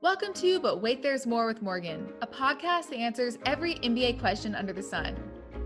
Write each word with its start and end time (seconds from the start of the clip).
Welcome 0.00 0.32
to 0.34 0.60
But 0.60 0.80
Wait 0.80 1.02
There's 1.02 1.26
More 1.26 1.48
with 1.48 1.60
Morgan, 1.60 2.12
a 2.22 2.26
podcast 2.28 2.90
that 2.90 2.98
answers 2.98 3.36
every 3.44 3.74
MBA 3.74 4.20
question 4.20 4.54
under 4.54 4.72
the 4.72 4.80
sun. 4.80 5.16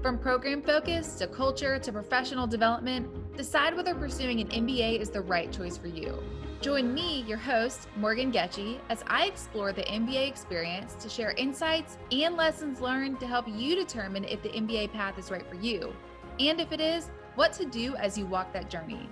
From 0.00 0.18
program 0.18 0.62
focus 0.62 1.16
to 1.16 1.26
culture 1.26 1.78
to 1.78 1.92
professional 1.92 2.46
development, 2.46 3.36
decide 3.36 3.76
whether 3.76 3.94
pursuing 3.94 4.40
an 4.40 4.48
MBA 4.48 5.00
is 5.00 5.10
the 5.10 5.20
right 5.20 5.52
choice 5.52 5.76
for 5.76 5.88
you. 5.88 6.18
Join 6.62 6.94
me, 6.94 7.24
your 7.28 7.36
host, 7.36 7.88
Morgan 7.94 8.32
Getchy, 8.32 8.78
as 8.88 9.04
I 9.06 9.26
explore 9.26 9.70
the 9.70 9.82
MBA 9.82 10.28
experience 10.28 10.94
to 11.02 11.10
share 11.10 11.32
insights 11.32 11.98
and 12.10 12.34
lessons 12.34 12.80
learned 12.80 13.20
to 13.20 13.26
help 13.26 13.46
you 13.46 13.76
determine 13.76 14.24
if 14.24 14.42
the 14.42 14.48
MBA 14.48 14.94
path 14.94 15.18
is 15.18 15.30
right 15.30 15.46
for 15.46 15.56
you, 15.56 15.94
and 16.40 16.58
if 16.58 16.72
it 16.72 16.80
is, 16.80 17.10
what 17.34 17.52
to 17.52 17.66
do 17.66 17.96
as 17.96 18.16
you 18.16 18.24
walk 18.24 18.50
that 18.54 18.70
journey. 18.70 19.10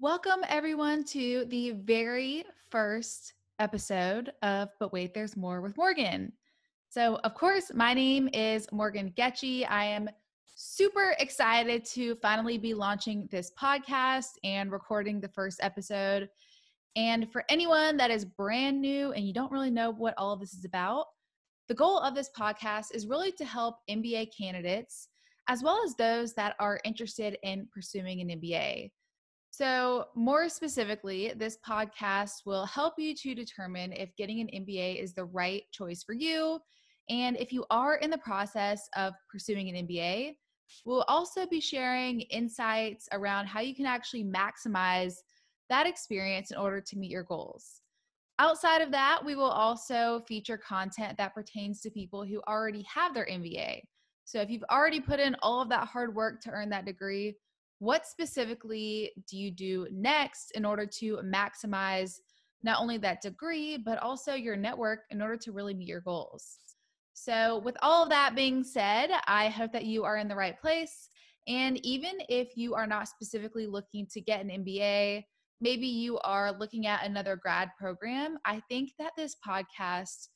Welcome, 0.00 0.40
everyone, 0.48 1.04
to 1.04 1.44
the 1.46 1.72
very 1.72 2.44
first 2.70 3.34
episode 3.58 4.32
of 4.42 4.68
But 4.78 4.92
Wait, 4.92 5.14
There's 5.14 5.36
More 5.36 5.60
with 5.60 5.76
Morgan. 5.76 6.32
So, 6.88 7.16
of 7.24 7.34
course, 7.34 7.70
my 7.74 7.94
name 7.94 8.28
is 8.32 8.66
Morgan 8.72 9.12
Getchy. 9.16 9.68
I 9.68 9.84
am 9.84 10.08
super 10.54 11.14
excited 11.18 11.84
to 11.84 12.14
finally 12.16 12.58
be 12.58 12.74
launching 12.74 13.28
this 13.30 13.52
podcast 13.60 14.32
and 14.44 14.72
recording 14.72 15.20
the 15.20 15.28
first 15.28 15.60
episode. 15.62 16.28
And 16.96 17.30
for 17.30 17.44
anyone 17.48 17.96
that 17.98 18.10
is 18.10 18.24
brand 18.24 18.80
new 18.80 19.12
and 19.12 19.26
you 19.26 19.32
don't 19.32 19.52
really 19.52 19.70
know 19.70 19.90
what 19.90 20.14
all 20.18 20.36
this 20.36 20.54
is 20.54 20.64
about, 20.64 21.06
the 21.68 21.74
goal 21.74 21.98
of 21.98 22.14
this 22.14 22.30
podcast 22.36 22.94
is 22.94 23.06
really 23.06 23.32
to 23.32 23.44
help 23.44 23.76
MBA 23.88 24.30
candidates 24.36 25.08
as 25.48 25.62
well 25.62 25.80
as 25.84 25.94
those 25.94 26.34
that 26.34 26.54
are 26.58 26.80
interested 26.84 27.38
in 27.42 27.66
pursuing 27.72 28.20
an 28.20 28.28
MBA. 28.40 28.90
So, 29.50 30.06
more 30.14 30.48
specifically, 30.48 31.32
this 31.36 31.58
podcast 31.66 32.44
will 32.44 32.66
help 32.66 32.94
you 32.98 33.14
to 33.14 33.34
determine 33.34 33.92
if 33.92 34.14
getting 34.16 34.40
an 34.40 34.48
MBA 34.64 35.02
is 35.02 35.14
the 35.14 35.24
right 35.24 35.62
choice 35.72 36.02
for 36.02 36.12
you. 36.12 36.60
And 37.08 37.36
if 37.38 37.52
you 37.52 37.64
are 37.70 37.96
in 37.96 38.10
the 38.10 38.18
process 38.18 38.88
of 38.96 39.14
pursuing 39.30 39.68
an 39.68 39.86
MBA, 39.86 40.36
we'll 40.84 41.04
also 41.08 41.46
be 41.46 41.60
sharing 41.60 42.20
insights 42.22 43.08
around 43.12 43.46
how 43.46 43.60
you 43.60 43.74
can 43.74 43.86
actually 43.86 44.24
maximize 44.24 45.14
that 45.70 45.86
experience 45.86 46.50
in 46.50 46.58
order 46.58 46.80
to 46.80 46.98
meet 46.98 47.10
your 47.10 47.24
goals. 47.24 47.80
Outside 48.38 48.82
of 48.82 48.92
that, 48.92 49.24
we 49.24 49.34
will 49.34 49.50
also 49.50 50.22
feature 50.28 50.58
content 50.58 51.18
that 51.18 51.34
pertains 51.34 51.80
to 51.80 51.90
people 51.90 52.24
who 52.24 52.40
already 52.46 52.82
have 52.82 53.12
their 53.12 53.26
MBA. 53.26 53.80
So 54.24 54.40
if 54.40 54.50
you've 54.50 54.64
already 54.70 55.00
put 55.00 55.18
in 55.18 55.34
all 55.42 55.60
of 55.60 55.68
that 55.70 55.88
hard 55.88 56.14
work 56.14 56.40
to 56.42 56.50
earn 56.50 56.68
that 56.70 56.84
degree, 56.84 57.34
what 57.78 58.06
specifically 58.06 59.12
do 59.28 59.36
you 59.36 59.50
do 59.50 59.86
next 59.92 60.52
in 60.52 60.64
order 60.64 60.86
to 60.86 61.18
maximize 61.24 62.16
not 62.62 62.80
only 62.80 62.98
that 62.98 63.22
degree, 63.22 63.76
but 63.76 63.98
also 63.98 64.34
your 64.34 64.56
network 64.56 65.00
in 65.10 65.22
order 65.22 65.36
to 65.36 65.52
really 65.52 65.74
meet 65.74 65.88
your 65.88 66.00
goals? 66.00 66.58
So, 67.14 67.58
with 67.58 67.76
all 67.82 68.04
of 68.04 68.10
that 68.10 68.36
being 68.36 68.62
said, 68.62 69.10
I 69.26 69.48
hope 69.48 69.72
that 69.72 69.84
you 69.84 70.04
are 70.04 70.16
in 70.16 70.28
the 70.28 70.36
right 70.36 70.58
place. 70.60 71.08
And 71.46 71.84
even 71.84 72.18
if 72.28 72.56
you 72.56 72.74
are 72.74 72.86
not 72.86 73.08
specifically 73.08 73.66
looking 73.66 74.06
to 74.12 74.20
get 74.20 74.40
an 74.40 74.64
MBA, 74.64 75.24
maybe 75.60 75.86
you 75.86 76.18
are 76.18 76.52
looking 76.52 76.86
at 76.86 77.04
another 77.04 77.36
grad 77.36 77.70
program, 77.78 78.38
I 78.44 78.60
think 78.68 78.92
that 78.98 79.12
this 79.16 79.36
podcast 79.46 80.28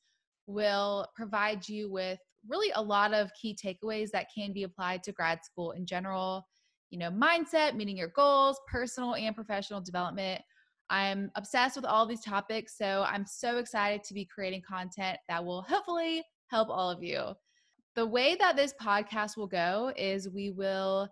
will 0.47 1.07
provide 1.15 1.69
you 1.69 1.91
with 1.91 2.19
really 2.49 2.73
a 2.75 2.83
lot 2.83 3.15
of 3.15 3.31
key 3.41 3.57
takeaways 3.63 4.11
that 4.11 4.27
can 4.37 4.53
be 4.53 4.65
applied 4.65 5.03
to 5.05 5.13
grad 5.13 5.45
school 5.45 5.73
in 5.73 5.87
general 5.87 6.45
you 6.93 6.99
know, 6.99 7.11
mindset, 7.11 7.75
meeting 7.75 7.97
your 7.97 8.09
goals, 8.09 8.61
personal 8.71 9.15
and 9.15 9.35
professional 9.35 9.81
development. 9.81 10.43
I'm 10.91 11.31
obsessed 11.37 11.75
with 11.75 11.87
all 11.87 12.07
these 12.07 12.21
topics, 12.21 12.77
so 12.77 13.05
I'm 13.09 13.25
so 13.25 13.57
excited 13.57 14.05
to 14.05 14.15
be 14.15 14.27
creating 14.27 14.61
content 14.61 15.19
that 15.27 15.43
will 15.43 15.63
hopefully 15.63 16.23
help 16.49 16.69
all 16.69 16.91
of 16.91 17.03
you. 17.03 17.33
The 17.97 18.07
way 18.07 18.37
that 18.37 18.57
this 18.57 18.75
podcast 18.81 19.39
will 19.39 19.47
go 19.47 19.91
is 19.97 20.29
we 20.29 20.51
will 20.51 21.09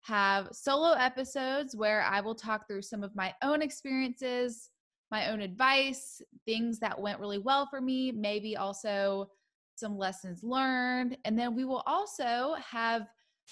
have 0.00 0.48
solo 0.52 0.92
episodes 0.92 1.76
where 1.76 2.02
I 2.02 2.22
will 2.22 2.34
talk 2.34 2.66
through 2.66 2.82
some 2.82 3.02
of 3.02 3.14
my 3.14 3.34
own 3.42 3.60
experiences, 3.60 4.70
my 5.10 5.30
own 5.30 5.42
advice, 5.42 6.22
things 6.46 6.78
that 6.78 6.98
went 6.98 7.20
really 7.20 7.38
well 7.38 7.66
for 7.66 7.82
me, 7.82 8.12
maybe 8.12 8.56
also 8.56 9.28
some 9.76 9.98
lessons 9.98 10.42
learned. 10.42 11.18
And 11.26 11.38
then 11.38 11.54
we 11.54 11.66
will 11.66 11.82
also 11.86 12.54
have 12.66 13.02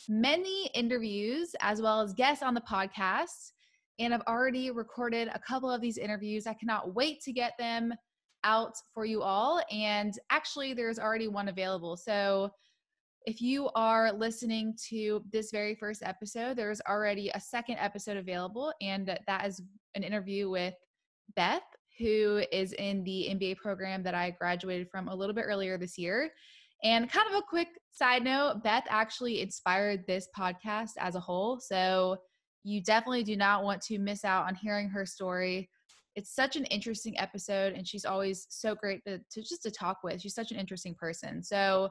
many 0.08 0.70
interviews 0.74 1.54
as 1.60 1.80
well 1.80 2.00
as 2.00 2.12
guests 2.14 2.42
on 2.42 2.54
the 2.54 2.60
podcast. 2.62 3.52
And 3.98 4.12
I've 4.12 4.22
already 4.22 4.70
recorded 4.70 5.28
a 5.28 5.38
couple 5.38 5.70
of 5.70 5.80
these 5.80 5.98
interviews. 5.98 6.46
I 6.46 6.54
cannot 6.54 6.94
wait 6.94 7.22
to 7.22 7.32
get 7.32 7.52
them 7.58 7.94
out 8.44 8.74
for 8.94 9.04
you 9.04 9.22
all. 9.22 9.62
And 9.70 10.12
actually, 10.30 10.74
there's 10.74 10.98
already 10.98 11.28
one 11.28 11.48
available. 11.48 11.96
So 11.96 12.50
if 13.26 13.40
you 13.40 13.68
are 13.74 14.12
listening 14.12 14.76
to 14.88 15.22
this 15.32 15.50
very 15.50 15.74
first 15.74 16.02
episode, 16.04 16.56
there's 16.56 16.80
already 16.88 17.30
a 17.34 17.40
second 17.40 17.76
episode 17.78 18.16
available. 18.16 18.72
And 18.80 19.18
that 19.26 19.46
is 19.46 19.60
an 19.96 20.04
interview 20.04 20.48
with 20.48 20.74
Beth, 21.34 21.62
who 21.98 22.42
is 22.52 22.72
in 22.74 23.02
the 23.02 23.28
MBA 23.30 23.56
program 23.56 24.04
that 24.04 24.14
I 24.14 24.30
graduated 24.30 24.88
from 24.90 25.08
a 25.08 25.14
little 25.14 25.34
bit 25.34 25.44
earlier 25.46 25.76
this 25.76 25.98
year. 25.98 26.30
And 26.82 27.10
kind 27.10 27.28
of 27.28 27.34
a 27.37 27.42
quick 27.42 27.69
side 27.91 28.22
note 28.22 28.62
Beth 28.62 28.84
actually 28.88 29.41
inspired 29.41 30.06
this 30.06 30.28
podcast 30.37 30.92
as 30.98 31.14
a 31.14 31.20
whole. 31.20 31.59
So 31.60 32.19
you 32.64 32.82
definitely 32.82 33.25
do 33.25 33.37
not 33.37 33.64
want 33.64 33.81
to 33.82 33.98
miss 33.98 34.25
out 34.25 34.47
on 34.47 34.54
hearing 34.54 34.88
her 34.88 35.06
story. 35.06 35.70
It's 36.16 36.34
such 36.34 36.56
an 36.56 36.65
interesting 36.66 37.19
episode, 37.19 37.75
and 37.75 37.86
she's 37.86 38.04
always 38.04 38.47
so 38.48 38.75
great 38.75 39.04
to, 39.04 39.19
to 39.19 39.41
just 39.41 39.62
to 39.62 39.70
talk 39.70 39.98
with. 40.03 40.20
She's 40.20 40.34
such 40.34 40.50
an 40.50 40.59
interesting 40.59 40.94
person. 40.94 41.42
So 41.42 41.91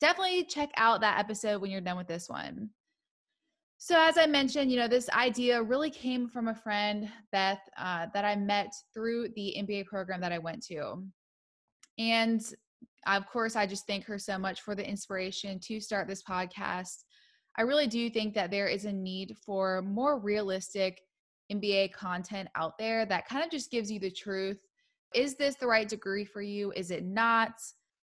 definitely 0.00 0.44
check 0.44 0.70
out 0.76 1.00
that 1.00 1.18
episode 1.18 1.60
when 1.60 1.70
you're 1.70 1.80
done 1.80 1.96
with 1.96 2.08
this 2.08 2.28
one. 2.28 2.70
So, 3.78 3.96
as 3.98 4.16
I 4.16 4.26
mentioned, 4.26 4.70
you 4.70 4.78
know, 4.78 4.86
this 4.86 5.10
idea 5.10 5.60
really 5.60 5.90
came 5.90 6.28
from 6.28 6.46
a 6.46 6.54
friend, 6.54 7.08
Beth, 7.32 7.58
uh, 7.76 8.06
that 8.14 8.24
I 8.24 8.36
met 8.36 8.72
through 8.94 9.30
the 9.34 9.56
MBA 9.58 9.86
program 9.86 10.20
that 10.20 10.30
I 10.30 10.38
went 10.38 10.62
to. 10.66 11.02
And 11.98 12.40
of 13.06 13.26
course, 13.26 13.56
I 13.56 13.66
just 13.66 13.86
thank 13.86 14.04
her 14.04 14.18
so 14.18 14.38
much 14.38 14.60
for 14.60 14.74
the 14.74 14.88
inspiration 14.88 15.58
to 15.64 15.80
start 15.80 16.08
this 16.08 16.22
podcast. 16.22 17.04
I 17.56 17.62
really 17.62 17.86
do 17.86 18.08
think 18.08 18.34
that 18.34 18.50
there 18.50 18.68
is 18.68 18.84
a 18.84 18.92
need 18.92 19.36
for 19.44 19.82
more 19.82 20.18
realistic 20.18 21.00
MBA 21.52 21.92
content 21.92 22.48
out 22.56 22.78
there 22.78 23.04
that 23.06 23.28
kind 23.28 23.44
of 23.44 23.50
just 23.50 23.70
gives 23.70 23.90
you 23.90 24.00
the 24.00 24.10
truth. 24.10 24.58
Is 25.14 25.34
this 25.34 25.56
the 25.56 25.66
right 25.66 25.88
degree 25.88 26.24
for 26.24 26.40
you? 26.40 26.72
Is 26.74 26.90
it 26.90 27.04
not? 27.04 27.52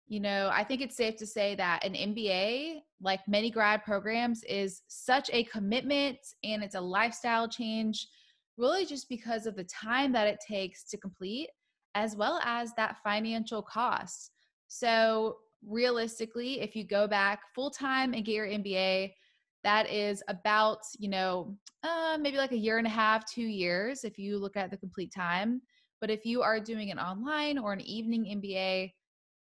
You 0.09 0.21
know, 0.21 0.51
I 0.53 0.65
think 0.65 0.83
it's 0.83 0.97
safe 0.97 1.17
to 1.17 1.27
say 1.27 1.55
that 1.55 1.85
an 1.85 1.95
MBA, 1.95 2.81
like 3.01 3.21
many 3.27 3.51
grad 3.51 3.83
programs, 3.85 4.43
is 4.45 4.83
such 4.89 5.31
a 5.33 5.45
commitment 5.45 6.19
and 6.45 6.63
it's 6.63 6.75
a 6.75 6.81
lifestyle 6.81 7.49
change, 7.49 8.07
really 8.59 8.85
just 8.85 9.09
because 9.09 9.47
of 9.47 9.57
the 9.57 9.65
time 9.65 10.13
that 10.13 10.27
it 10.27 10.39
takes 10.47 10.85
to 10.91 10.99
complete, 10.99 11.49
as 11.95 12.15
well 12.15 12.41
as 12.45 12.75
that 12.75 12.97
financial 13.03 13.63
cost. 13.63 14.32
So, 14.75 15.37
realistically, 15.69 16.63
if 16.63 16.75
you 16.75 16.83
go 16.83 17.07
back 17.07 17.41
full 17.55 17.71
time 17.71 18.15
and 18.15 18.25
get 18.25 18.35
your 18.35 18.47
MBA, 18.47 19.13
that 19.65 19.91
is 19.91 20.23
about, 20.29 20.79
you 20.99 21.11
know, 21.11 21.55
uh, 21.83 22.17
maybe 22.19 22.39
like 22.39 22.53
a 22.53 22.57
year 22.57 22.79
and 22.79 22.87
a 22.87 22.91
half, 22.91 23.31
two 23.31 23.43
years 23.43 24.03
if 24.03 24.19
you 24.19 24.39
look 24.39 24.57
at 24.57 24.71
the 24.71 24.79
complete 24.79 25.13
time. 25.15 25.61
But 26.01 26.09
if 26.09 26.25
you 26.25 26.41
are 26.41 26.59
doing 26.59 26.91
an 26.91 26.99
online 26.99 27.59
or 27.59 27.75
an 27.75 27.83
evening 27.83 28.41
MBA, 28.41 28.91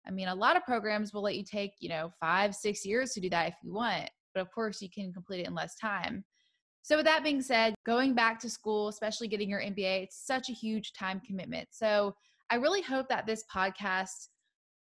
I 0.07 0.11
mean, 0.11 0.29
a 0.29 0.35
lot 0.35 0.59
of 0.59 0.65
programs 0.65 1.15
will 1.15 1.23
let 1.23 1.37
you 1.37 1.43
take, 1.43 1.73
you 1.81 1.89
know, 1.89 2.13
five, 2.21 2.55
six 2.55 2.85
years 2.85 3.13
to 3.13 3.21
do 3.21 3.31
that 3.31 3.49
if 3.49 3.55
you 3.63 3.73
want. 3.73 4.11
But 4.35 4.43
of 4.43 4.51
course, 4.51 4.83
you 4.83 4.91
can 4.91 5.11
complete 5.11 5.41
it 5.41 5.47
in 5.47 5.55
less 5.55 5.75
time. 5.77 6.23
So, 6.83 6.97
with 6.99 7.07
that 7.07 7.25
being 7.25 7.41
said, 7.41 7.75
going 7.87 8.13
back 8.13 8.39
to 8.41 8.51
school, 8.51 8.89
especially 8.89 9.29
getting 9.29 9.49
your 9.49 9.63
MBA, 9.63 10.03
it's 10.03 10.27
such 10.27 10.51
a 10.51 10.53
huge 10.53 10.93
time 10.93 11.23
commitment. 11.27 11.69
So, 11.71 12.15
I 12.51 12.57
really 12.57 12.83
hope 12.83 13.09
that 13.09 13.25
this 13.27 13.43
podcast 13.53 14.29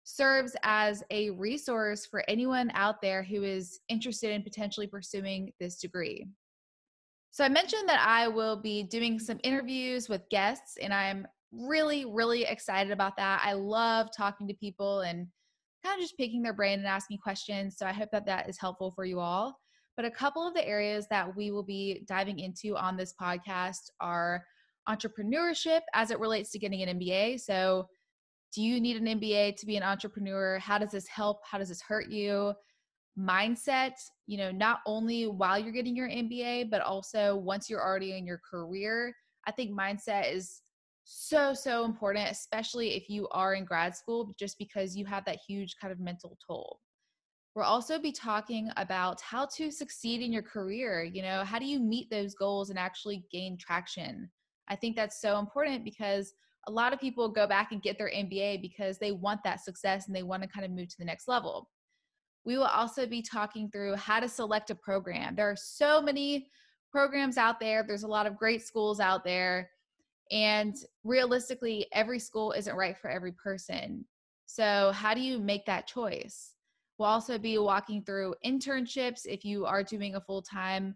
serves 0.03 0.55
as 0.63 1.03
a 1.11 1.29
resource 1.31 2.05
for 2.05 2.23
anyone 2.27 2.71
out 2.73 3.01
there 3.01 3.23
who 3.23 3.43
is 3.43 3.79
interested 3.89 4.31
in 4.31 4.43
potentially 4.43 4.87
pursuing 4.87 5.51
this 5.59 5.77
degree. 5.77 6.27
So, 7.31 7.45
I 7.45 7.49
mentioned 7.49 7.87
that 7.87 8.05
I 8.05 8.27
will 8.27 8.57
be 8.57 8.83
doing 8.83 9.17
some 9.17 9.39
interviews 9.43 10.09
with 10.09 10.27
guests, 10.29 10.77
and 10.81 10.93
I'm 10.93 11.25
really, 11.53 12.05
really 12.05 12.43
excited 12.43 12.91
about 12.91 13.15
that. 13.17 13.41
I 13.43 13.53
love 13.53 14.09
talking 14.15 14.47
to 14.47 14.53
people 14.55 15.01
and 15.01 15.27
kind 15.83 15.95
of 15.95 16.01
just 16.01 16.17
picking 16.17 16.41
their 16.41 16.53
brain 16.53 16.79
and 16.79 16.87
asking 16.87 17.19
questions. 17.19 17.77
So, 17.77 17.85
I 17.85 17.93
hope 17.93 18.09
that 18.11 18.25
that 18.25 18.49
is 18.49 18.59
helpful 18.59 18.91
for 18.91 19.05
you 19.05 19.19
all. 19.19 19.57
But 19.95 20.05
a 20.05 20.11
couple 20.11 20.45
of 20.45 20.53
the 20.53 20.67
areas 20.67 21.07
that 21.09 21.35
we 21.35 21.51
will 21.51 21.63
be 21.63 22.03
diving 22.05 22.39
into 22.39 22.75
on 22.75 22.97
this 22.97 23.13
podcast 23.21 23.91
are 24.01 24.43
entrepreneurship 24.89 25.81
as 25.93 26.11
it 26.11 26.19
relates 26.19 26.51
to 26.51 26.59
getting 26.59 26.81
an 26.81 26.99
MBA. 26.99 27.39
So, 27.39 27.87
do 28.53 28.61
you 28.61 28.79
need 28.81 28.97
an 28.97 29.19
MBA 29.19 29.55
to 29.57 29.65
be 29.65 29.77
an 29.77 29.83
entrepreneur? 29.83 30.59
How 30.59 30.77
does 30.77 30.91
this 30.91 31.07
help? 31.07 31.39
How 31.49 31.57
does 31.57 31.69
this 31.69 31.81
hurt 31.81 32.09
you? 32.09 32.53
Mindset, 33.17 33.93
you 34.27 34.37
know, 34.37 34.51
not 34.51 34.79
only 34.85 35.27
while 35.27 35.57
you're 35.57 35.71
getting 35.71 35.95
your 35.95 36.09
MBA, 36.09 36.69
but 36.69 36.81
also 36.81 37.35
once 37.35 37.69
you're 37.69 37.83
already 37.83 38.17
in 38.17 38.25
your 38.25 38.41
career. 38.49 39.13
I 39.47 39.51
think 39.51 39.71
mindset 39.71 40.33
is 40.33 40.61
so, 41.03 41.53
so 41.53 41.85
important, 41.85 42.29
especially 42.29 42.95
if 42.95 43.09
you 43.09 43.27
are 43.31 43.53
in 43.53 43.65
grad 43.65 43.95
school, 43.95 44.33
just 44.37 44.57
because 44.57 44.95
you 44.95 45.05
have 45.05 45.25
that 45.25 45.39
huge 45.47 45.75
kind 45.81 45.91
of 45.91 45.99
mental 45.99 46.37
toll. 46.45 46.79
We'll 47.55 47.65
also 47.65 47.99
be 47.99 48.13
talking 48.13 48.69
about 48.77 49.19
how 49.19 49.45
to 49.57 49.71
succeed 49.71 50.21
in 50.21 50.31
your 50.31 50.43
career. 50.43 51.03
You 51.03 51.21
know, 51.21 51.43
how 51.43 51.59
do 51.59 51.65
you 51.65 51.79
meet 51.79 52.09
those 52.09 52.33
goals 52.33 52.69
and 52.69 52.79
actually 52.79 53.25
gain 53.31 53.57
traction? 53.57 54.29
I 54.69 54.75
think 54.77 54.95
that's 54.95 55.19
so 55.19 55.37
important 55.37 55.83
because 55.83 56.33
a 56.67 56.71
lot 56.71 56.93
of 56.93 56.99
people 56.99 57.27
go 57.29 57.47
back 57.47 57.71
and 57.71 57.81
get 57.81 57.97
their 57.97 58.09
MBA 58.09 58.61
because 58.61 58.97
they 58.97 59.11
want 59.11 59.41
that 59.43 59.63
success 59.63 60.07
and 60.07 60.15
they 60.15 60.23
want 60.23 60.43
to 60.43 60.49
kind 60.49 60.65
of 60.65 60.71
move 60.71 60.89
to 60.89 60.97
the 60.97 61.05
next 61.05 61.27
level. 61.27 61.69
We 62.43 62.57
will 62.57 62.65
also 62.65 63.05
be 63.05 63.21
talking 63.21 63.69
through 63.69 63.95
how 63.95 64.19
to 64.19 64.27
select 64.27 64.69
a 64.69 64.75
program. 64.75 65.35
There 65.35 65.49
are 65.49 65.55
so 65.55 66.01
many 66.01 66.47
programs 66.91 67.37
out 67.37 67.59
there, 67.59 67.83
there's 67.87 68.03
a 68.03 68.07
lot 68.07 68.27
of 68.27 68.37
great 68.37 68.61
schools 68.61 68.99
out 68.99 69.23
there. 69.23 69.69
And 70.31 70.75
realistically, 71.03 71.87
every 71.93 72.19
school 72.19 72.51
isn't 72.53 72.75
right 72.75 72.97
for 72.97 73.09
every 73.09 73.33
person. 73.33 74.05
So, 74.45 74.91
how 74.93 75.13
do 75.13 75.21
you 75.21 75.39
make 75.39 75.65
that 75.65 75.87
choice? 75.87 76.53
We'll 76.97 77.09
also 77.09 77.37
be 77.37 77.57
walking 77.57 78.03
through 78.03 78.35
internships 78.45 79.21
if 79.25 79.43
you 79.43 79.65
are 79.65 79.83
doing 79.83 80.15
a 80.15 80.21
full 80.21 80.41
time, 80.41 80.95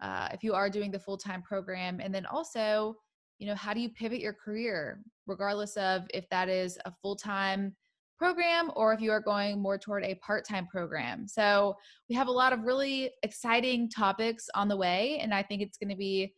uh, 0.00 0.28
if 0.32 0.42
you 0.42 0.54
are 0.54 0.70
doing 0.70 0.90
the 0.90 0.98
full 0.98 1.18
time 1.18 1.42
program, 1.42 2.00
and 2.00 2.14
then 2.14 2.24
also, 2.26 2.96
you 3.40 3.46
know, 3.46 3.54
how 3.54 3.72
do 3.72 3.80
you 3.80 3.88
pivot 3.88 4.20
your 4.20 4.34
career, 4.34 5.00
regardless 5.26 5.76
of 5.78 6.06
if 6.12 6.28
that 6.28 6.48
is 6.48 6.78
a 6.84 6.92
full 7.02 7.16
time 7.16 7.74
program 8.18 8.70
or 8.76 8.92
if 8.92 9.00
you 9.00 9.10
are 9.10 9.20
going 9.20 9.60
more 9.60 9.78
toward 9.78 10.04
a 10.04 10.14
part 10.16 10.46
time 10.46 10.66
program. 10.66 11.26
So, 11.26 11.74
we 12.10 12.14
have 12.14 12.28
a 12.28 12.32
lot 12.32 12.52
of 12.52 12.64
really 12.64 13.10
exciting 13.22 13.88
topics 13.88 14.46
on 14.54 14.68
the 14.68 14.76
way, 14.76 15.18
and 15.22 15.32
I 15.32 15.42
think 15.42 15.62
it's 15.62 15.78
going 15.78 15.88
to 15.88 15.96
be 15.96 16.34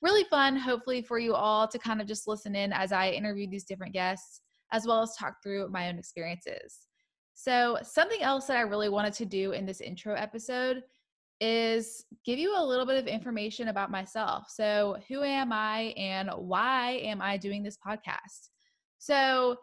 really 0.00 0.24
fun, 0.30 0.56
hopefully, 0.56 1.02
for 1.02 1.18
you 1.18 1.34
all 1.34 1.66
to 1.66 1.78
kind 1.78 2.00
of 2.00 2.06
just 2.06 2.28
listen 2.28 2.54
in 2.54 2.72
as 2.72 2.92
I 2.92 3.10
interview 3.10 3.50
these 3.50 3.64
different 3.64 3.92
guests, 3.92 4.40
as 4.70 4.86
well 4.86 5.02
as 5.02 5.16
talk 5.16 5.42
through 5.42 5.68
my 5.70 5.88
own 5.88 5.98
experiences. 5.98 6.86
So, 7.34 7.78
something 7.82 8.22
else 8.22 8.46
that 8.46 8.58
I 8.58 8.60
really 8.60 8.88
wanted 8.88 9.14
to 9.14 9.26
do 9.26 9.52
in 9.52 9.66
this 9.66 9.80
intro 9.80 10.14
episode 10.14 10.84
is 11.40 12.04
give 12.24 12.38
you 12.38 12.54
a 12.56 12.64
little 12.64 12.86
bit 12.86 12.98
of 12.98 13.06
information 13.06 13.68
about 13.68 13.90
myself. 13.90 14.44
So, 14.48 14.96
who 15.08 15.22
am 15.22 15.52
I 15.52 15.94
and 15.96 16.30
why 16.36 16.92
am 17.02 17.20
I 17.20 17.36
doing 17.36 17.62
this 17.62 17.76
podcast? 17.76 18.50
So, 18.98 19.56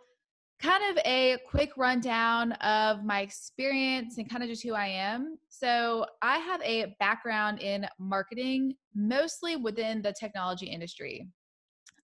kind 0.61 0.83
of 0.91 1.03
a 1.05 1.37
quick 1.49 1.71
rundown 1.77 2.51
of 2.53 3.03
my 3.03 3.21
experience 3.21 4.17
and 4.17 4.29
kind 4.29 4.43
of 4.43 4.49
just 4.49 4.63
who 4.63 4.73
I 4.73 4.87
am. 4.87 5.37
So, 5.49 6.05
I 6.21 6.37
have 6.37 6.61
a 6.63 6.95
background 6.99 7.61
in 7.61 7.87
marketing, 7.99 8.75
mostly 8.93 9.55
within 9.55 10.01
the 10.01 10.13
technology 10.13 10.67
industry. 10.67 11.27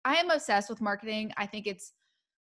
I 0.04 0.14
am 0.16 0.30
obsessed 0.30 0.70
with 0.70 0.80
marketing. 0.80 1.32
I 1.36 1.46
think 1.46 1.66
it's 1.66 1.92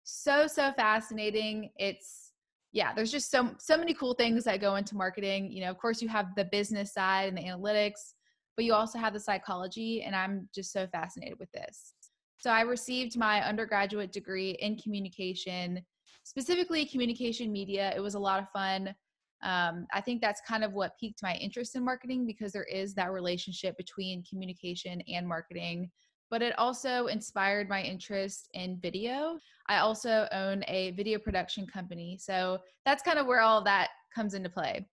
so 0.05 0.47
so 0.47 0.73
fascinating. 0.73 1.71
It's 1.77 2.32
yeah, 2.73 2.93
there's 2.95 3.13
just 3.13 3.31
so 3.31 3.51
so 3.59 3.77
many 3.77 3.95
cool 3.95 4.15
things 4.15 4.45
that 4.45 4.61
go 4.61 4.77
into 4.77 4.97
marketing. 4.97 5.53
You 5.53 5.63
know, 5.65 5.71
of 5.71 5.79
course 5.79 6.01
you 6.01 6.09
have 6.09 6.35
the 6.37 6.47
business 6.47 6.95
side 6.95 7.29
and 7.29 7.37
the 7.37 7.43
analytics, 7.43 8.15
but 8.57 8.65
you 8.65 8.73
also 8.75 8.99
have 8.99 9.13
the 9.13 9.21
psychology 9.21 10.03
and 10.03 10.17
I'm 10.17 10.49
just 10.55 10.73
so 10.73 10.87
fascinated 10.87 11.39
with 11.39 11.53
this. 11.53 11.95
So 12.39 12.51
I 12.51 12.63
received 12.63 13.17
my 13.17 13.43
undergraduate 13.43 14.13
degree 14.13 14.53
in 14.61 14.77
communication 14.77 15.83
specifically 16.25 16.85
communication 16.85 17.53
media. 17.53 17.93
It 17.95 18.01
was 18.01 18.15
a 18.15 18.19
lot 18.19 18.41
of 18.41 18.49
fun. 18.51 18.95
Um, 19.43 19.87
I 19.93 20.01
think 20.01 20.21
that's 20.21 20.41
kind 20.47 20.63
of 20.63 20.73
what 20.73 20.97
piqued 21.01 21.23
my 21.23 21.35
interest 21.35 21.75
in 21.75 21.85
marketing 21.85 22.27
because 22.27 22.53
there 22.53 22.65
is 22.65 22.95
that 22.95 23.11
relationship 23.11 23.77
between 23.77 24.23
communication 24.23 25.03
and 25.13 25.27
marketing. 25.27 25.91
But 26.33 26.41
it 26.41 26.59
also 26.59 27.09
inspired 27.09 27.69
my 27.69 27.83
interest 27.83 28.49
in 28.55 28.79
video. 28.81 29.39
I 29.69 29.79
also 29.79 30.27
own 30.33 30.65
a 30.67 30.93
video 30.93 31.19
production 31.19 31.67
company. 31.67 32.19
So 32.19 32.59
that's 32.87 33.03
kind 33.03 33.19
of 33.19 33.27
where 33.27 33.43
all 33.43 33.63
that 33.65 33.91
comes 34.15 34.33
into 34.33 34.49
play. 34.49 34.89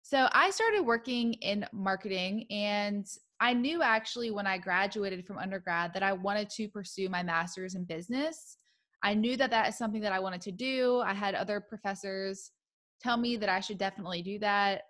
So 0.00 0.30
I 0.32 0.48
started 0.48 0.80
working 0.80 1.34
in 1.34 1.66
marketing 1.74 2.46
and 2.50 3.06
I 3.40 3.52
knew 3.52 3.82
actually 3.82 4.30
when 4.30 4.46
I 4.46 4.56
graduated 4.56 5.26
from 5.26 5.36
undergrad 5.36 5.92
that 5.92 6.02
I 6.02 6.14
wanted 6.14 6.48
to 6.56 6.68
pursue 6.68 7.10
my 7.10 7.22
master's 7.22 7.74
in 7.74 7.84
business. 7.84 8.56
I 9.02 9.12
knew 9.12 9.36
that 9.36 9.50
that 9.50 9.68
is 9.68 9.76
something 9.76 10.00
that 10.00 10.12
I 10.12 10.20
wanted 10.20 10.40
to 10.42 10.52
do. 10.52 11.02
I 11.04 11.12
had 11.12 11.34
other 11.34 11.60
professors 11.60 12.52
tell 13.02 13.18
me 13.18 13.36
that 13.36 13.50
I 13.50 13.60
should 13.60 13.76
definitely 13.76 14.22
do 14.22 14.38
that. 14.38 14.84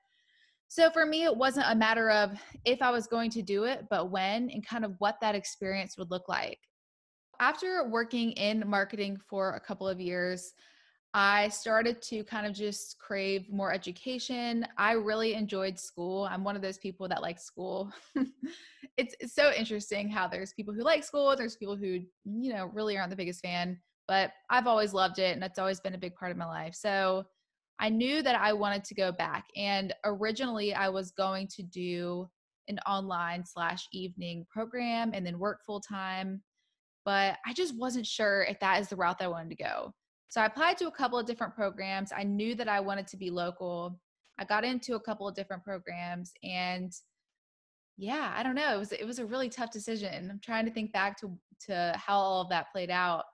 So 0.71 0.89
for 0.89 1.05
me, 1.05 1.25
it 1.25 1.37
wasn't 1.37 1.67
a 1.69 1.75
matter 1.75 2.11
of 2.11 2.41
if 2.65 2.81
I 2.81 2.93
was 2.93 3.09
going 3.09 3.29
to 3.33 3.43
do 3.43 3.65
it, 3.65 3.87
but 3.91 4.13
when 4.13 4.49
and 4.51 4.65
kind 4.65 4.85
of 4.85 4.95
what 4.99 5.17
that 5.21 5.35
experience 5.35 5.99
would 5.99 6.13
look 6.13 6.29
like. 6.29 6.61
After 7.41 7.89
working 7.89 8.31
in 8.33 8.63
marketing 8.65 9.19
for 9.29 9.55
a 9.55 9.61
couple 9.61 9.89
of 9.89 10.01
years, 10.01 10.53
I 11.13 11.49
started 11.49 12.01
to 12.03 12.23
kind 12.23 12.47
of 12.47 12.53
just 12.53 13.01
crave 13.01 13.51
more 13.51 13.73
education. 13.73 14.65
I 14.79 14.93
really 14.93 15.35
enjoyed 15.35 15.77
school. 15.77 16.29
I'm 16.31 16.45
one 16.45 16.55
of 16.55 16.63
those 16.63 16.79
people 16.79 17.09
that 17.09 17.21
like 17.21 17.41
school. 17.41 17.93
it's, 18.97 19.17
it's 19.19 19.35
so 19.35 19.51
interesting 19.53 20.09
how 20.09 20.29
there's 20.29 20.53
people 20.53 20.73
who 20.73 20.85
like 20.85 21.03
school, 21.03 21.35
there's 21.35 21.57
people 21.57 21.75
who, 21.75 21.99
you 22.25 22.53
know, 22.53 22.71
really 22.73 22.97
aren't 22.97 23.11
the 23.11 23.17
biggest 23.17 23.43
fan 23.43 23.77
but 24.11 24.33
I've 24.51 24.67
always 24.67 24.93
loved 24.93 25.21
it 25.21 25.37
and 25.37 25.45
it's 25.45 25.61
always 25.61 25.79
been 25.79 25.95
a 25.95 25.99
big 25.99 26.17
part 26.17 26.33
of 26.33 26.37
my 26.37 26.45
life. 26.45 26.75
So 26.75 27.27
I 27.81 27.89
knew 27.89 28.23
that 28.23 28.39
I 28.39 28.53
wanted 28.53 28.85
to 28.85 28.95
go 28.95 29.11
back. 29.11 29.47
And 29.57 29.93
originally, 30.05 30.75
I 30.75 30.91
was 30.91 31.11
going 31.11 31.49
to 31.57 31.63
do 31.63 32.29
an 32.69 32.79
online 32.87 33.45
slash 33.45 33.89
evening 33.93 34.47
program 34.51 35.13
and 35.15 35.27
then 35.27 35.39
work 35.39 35.61
full 35.65 35.81
time. 35.81 36.43
But 37.07 37.39
I 37.47 37.55
just 37.55 37.77
wasn't 37.77 38.07
sure 38.07 38.43
if 38.45 38.61
that 38.61 38.81
is 38.81 38.89
the 38.89 38.97
route 38.97 39.19
that 39.19 39.25
I 39.25 39.29
wanted 39.29 39.49
to 39.51 39.65
go. 39.65 39.95
So 40.29 40.41
I 40.41 40.47
applied 40.47 40.77
to 40.79 40.87
a 40.87 40.93
couple 40.93 41.19
of 41.19 41.27
different 41.27 41.55
programs. 41.57 42.13
I 42.17 42.23
knew 42.23 42.55
that 42.55 42.69
I 42.69 42.79
wanted 42.79 43.09
to 43.09 43.17
be 43.17 43.31
local. 43.31 43.99
I 44.39 44.45
got 44.45 44.65
into 44.65 44.95
a 44.95 45.01
couple 45.01 45.27
of 45.27 45.35
different 45.35 45.65
programs 45.65 46.33
and 46.45 46.93
yeah, 47.97 48.33
I 48.35 48.43
don't 48.43 48.55
know. 48.55 48.77
It 48.77 48.79
was 48.79 48.93
it 48.93 49.07
was 49.07 49.19
a 49.19 49.27
really 49.27 49.51
tough 49.51 49.71
decision. 49.71 50.31
I'm 50.31 50.41
trying 50.43 50.65
to 50.65 50.71
think 50.71 50.91
back 50.93 51.21
to 51.21 51.37
to 51.67 51.95
how 51.97 52.17
all 52.17 52.41
of 52.41 52.49
that 52.49 52.73
played 52.73 52.91
out. 52.91 53.25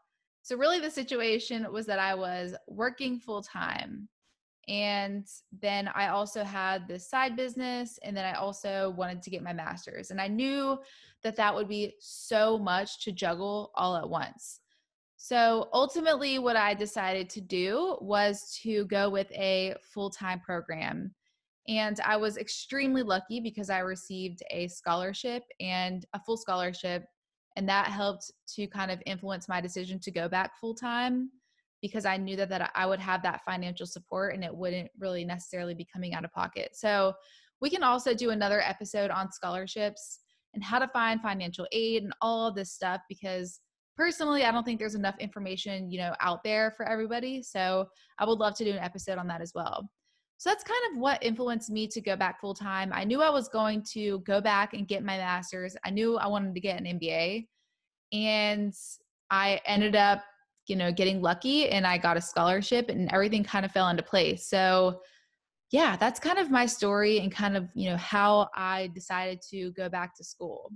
So, 0.42 0.56
really, 0.56 0.80
the 0.80 0.90
situation 0.90 1.70
was 1.72 1.86
that 1.86 2.00
I 2.00 2.14
was 2.14 2.54
working 2.66 3.20
full 3.20 3.42
time. 3.42 4.08
And 4.68 5.26
then 5.60 5.88
I 5.94 6.08
also 6.08 6.42
had 6.42 6.88
this 6.88 7.08
side 7.08 7.36
business. 7.36 7.98
And 8.02 8.16
then 8.16 8.24
I 8.24 8.34
also 8.34 8.94
wanted 8.96 9.22
to 9.22 9.30
get 9.30 9.42
my 9.42 9.52
master's. 9.52 10.10
And 10.10 10.20
I 10.20 10.28
knew 10.28 10.78
that 11.22 11.36
that 11.36 11.54
would 11.54 11.68
be 11.68 11.94
so 12.00 12.58
much 12.58 13.04
to 13.04 13.12
juggle 13.12 13.70
all 13.76 13.96
at 13.96 14.08
once. 14.08 14.60
So 15.16 15.68
ultimately, 15.72 16.38
what 16.38 16.56
I 16.56 16.74
decided 16.74 17.30
to 17.30 17.40
do 17.40 17.96
was 18.00 18.58
to 18.62 18.84
go 18.86 19.08
with 19.08 19.30
a 19.32 19.74
full 19.82 20.10
time 20.10 20.40
program. 20.40 21.14
And 21.68 21.98
I 22.04 22.16
was 22.16 22.36
extremely 22.36 23.02
lucky 23.02 23.40
because 23.40 23.70
I 23.70 23.78
received 23.80 24.42
a 24.50 24.68
scholarship 24.68 25.42
and 25.58 26.04
a 26.12 26.20
full 26.20 26.36
scholarship 26.36 27.06
and 27.56 27.68
that 27.68 27.86
helped 27.86 28.30
to 28.54 28.66
kind 28.66 28.90
of 28.90 29.02
influence 29.06 29.48
my 29.48 29.60
decision 29.60 29.98
to 30.00 30.10
go 30.10 30.28
back 30.28 30.56
full 30.60 30.74
time 30.74 31.30
because 31.82 32.04
I 32.04 32.16
knew 32.16 32.36
that 32.36 32.48
that 32.48 32.70
I 32.74 32.86
would 32.86 33.00
have 33.00 33.22
that 33.22 33.42
financial 33.44 33.86
support 33.86 34.34
and 34.34 34.44
it 34.44 34.54
wouldn't 34.54 34.90
really 34.98 35.24
necessarily 35.24 35.74
be 35.74 35.86
coming 35.92 36.14
out 36.14 36.24
of 36.24 36.32
pocket. 36.32 36.70
So 36.74 37.14
we 37.60 37.70
can 37.70 37.82
also 37.82 38.14
do 38.14 38.30
another 38.30 38.60
episode 38.60 39.10
on 39.10 39.32
scholarships 39.32 40.20
and 40.54 40.62
how 40.62 40.78
to 40.78 40.88
find 40.88 41.20
financial 41.20 41.66
aid 41.72 42.02
and 42.02 42.12
all 42.20 42.52
this 42.52 42.72
stuff 42.72 43.00
because 43.08 43.60
personally 43.96 44.44
I 44.44 44.52
don't 44.52 44.64
think 44.64 44.78
there's 44.78 44.94
enough 44.94 45.16
information, 45.18 45.90
you 45.90 45.98
know, 45.98 46.14
out 46.20 46.42
there 46.44 46.72
for 46.76 46.86
everybody. 46.86 47.42
So 47.42 47.88
I 48.18 48.24
would 48.24 48.38
love 48.38 48.56
to 48.56 48.64
do 48.64 48.72
an 48.72 48.78
episode 48.78 49.18
on 49.18 49.26
that 49.28 49.40
as 49.40 49.52
well. 49.54 49.88
So 50.38 50.50
that's 50.50 50.64
kind 50.64 50.80
of 50.92 50.98
what 50.98 51.22
influenced 51.22 51.70
me 51.70 51.86
to 51.88 52.00
go 52.00 52.14
back 52.14 52.40
full 52.40 52.54
time. 52.54 52.90
I 52.92 53.04
knew 53.04 53.22
I 53.22 53.30
was 53.30 53.48
going 53.48 53.82
to 53.92 54.20
go 54.20 54.40
back 54.40 54.74
and 54.74 54.86
get 54.86 55.02
my 55.02 55.16
master's. 55.16 55.76
I 55.84 55.90
knew 55.90 56.18
I 56.18 56.26
wanted 56.26 56.54
to 56.54 56.60
get 56.60 56.78
an 56.78 56.98
MBA. 56.98 57.46
And 58.12 58.74
I 59.30 59.60
ended 59.66 59.96
up, 59.96 60.22
you 60.66 60.76
know, 60.76 60.92
getting 60.92 61.22
lucky 61.22 61.68
and 61.68 61.86
I 61.86 61.98
got 61.98 62.16
a 62.16 62.20
scholarship 62.20 62.88
and 62.88 63.10
everything 63.12 63.44
kind 63.44 63.64
of 63.64 63.72
fell 63.72 63.88
into 63.88 64.02
place. 64.02 64.48
So, 64.48 65.00
yeah, 65.70 65.96
that's 65.96 66.20
kind 66.20 66.38
of 66.38 66.50
my 66.50 66.66
story 66.66 67.18
and 67.18 67.32
kind 67.32 67.56
of, 67.56 67.68
you 67.74 67.90
know, 67.90 67.96
how 67.96 68.48
I 68.54 68.90
decided 68.94 69.40
to 69.50 69.72
go 69.72 69.88
back 69.88 70.16
to 70.16 70.24
school. 70.24 70.70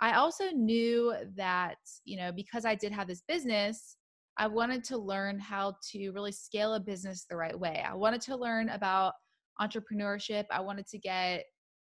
I 0.00 0.14
also 0.14 0.50
knew 0.50 1.14
that, 1.36 1.76
you 2.04 2.16
know, 2.16 2.32
because 2.32 2.64
I 2.64 2.74
did 2.74 2.92
have 2.92 3.08
this 3.08 3.22
business, 3.26 3.96
I 4.36 4.48
wanted 4.48 4.82
to 4.84 4.98
learn 4.98 5.38
how 5.38 5.76
to 5.92 6.10
really 6.10 6.32
scale 6.32 6.74
a 6.74 6.80
business 6.80 7.26
the 7.28 7.36
right 7.36 7.58
way. 7.58 7.84
I 7.88 7.94
wanted 7.94 8.20
to 8.22 8.36
learn 8.36 8.68
about 8.68 9.14
entrepreneurship. 9.60 10.44
I 10.50 10.60
wanted 10.60 10.86
to 10.88 10.98
get 10.98 11.44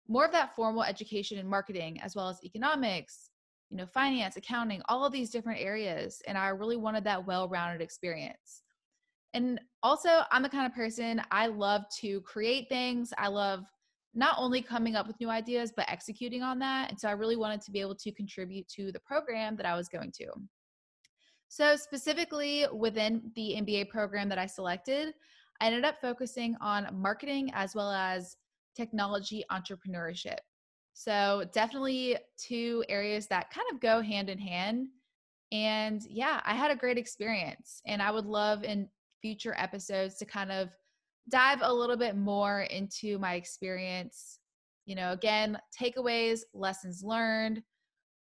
more 0.09 0.25
of 0.25 0.33
that 0.33 0.55
formal 0.55 0.83
education 0.83 1.38
in 1.38 1.49
marketing 1.49 2.00
as 2.00 2.17
well 2.17 2.29
as 2.29 2.38
economics, 2.45 3.31
you 3.73 3.79
know, 3.79 3.87
finance, 3.87 4.37
accounting, 4.37 4.83
all 4.91 5.02
of 5.02 5.12
these 5.12 5.31
different 5.31 5.59
areas. 5.59 6.21
And 6.26 6.37
I 6.37 6.49
really 6.49 6.76
wanted 6.76 7.05
that 7.05 7.26
well 7.26 7.49
rounded 7.49 7.83
experience. 7.83 8.62
And 9.33 9.59
also, 9.83 10.21
I'm 10.31 10.43
the 10.43 10.50
kind 10.50 10.67
of 10.67 10.75
person 10.75 11.23
I 11.31 11.47
love 11.47 11.85
to 12.00 12.21
create 12.21 12.69
things. 12.69 13.14
I 13.17 13.29
love 13.29 13.64
not 14.14 14.35
only 14.37 14.61
coming 14.61 14.95
up 14.95 15.07
with 15.07 15.19
new 15.21 15.31
ideas, 15.31 15.73
but 15.75 15.88
executing 15.88 16.43
on 16.43 16.59
that. 16.59 16.91
And 16.91 17.00
so 17.00 17.09
I 17.09 17.12
really 17.12 17.37
wanted 17.37 17.62
to 17.62 17.71
be 17.71 17.81
able 17.81 17.95
to 17.95 18.12
contribute 18.12 18.69
to 18.69 18.93
the 18.93 19.00
program 19.00 19.57
that 19.57 19.64
I 19.64 19.75
was 19.75 19.88
going 19.88 20.12
to. 20.19 20.26
So, 21.49 21.75
specifically 21.76 22.67
within 22.75 23.23
the 23.37 23.57
MBA 23.59 23.88
program 23.88 24.29
that 24.29 24.38
I 24.38 24.45
selected, 24.45 25.14
I 25.62 25.67
ended 25.67 25.87
up 25.87 25.97
focusing 26.02 26.57
on 26.61 26.88
marketing 26.93 27.50
as 27.55 27.75
well 27.75 27.91
as 27.91 28.37
technology 28.76 29.45
entrepreneurship. 29.50 30.38
So, 30.95 31.45
definitely 31.53 32.17
two 32.37 32.85
areas 32.89 33.27
that 33.29 33.51
kind 33.51 33.67
of 33.73 33.81
go 33.81 34.01
hand 34.01 34.29
in 34.29 34.39
hand. 34.39 34.89
And 35.51 36.03
yeah, 36.09 36.41
I 36.45 36.55
had 36.55 36.71
a 36.71 36.77
great 36.77 36.99
experience. 36.99 37.83
And 37.87 38.01
I 38.01 38.11
would 38.11 38.27
love 38.27 38.65
in 38.65 38.89
future 39.21 39.55
episodes 39.59 40.17
to 40.17 40.25
kind 40.25 40.51
of 40.51 40.71
dive 41.29 41.61
a 41.63 41.73
little 41.73 41.97
bit 41.97 42.17
more 42.17 42.63
into 42.63 43.19
my 43.19 43.35
experience. 43.35 44.39
You 44.87 44.97
know, 44.97 45.13
again, 45.13 45.59
takeaways, 45.79 46.41
lessons 46.53 47.03
learned, 47.05 47.63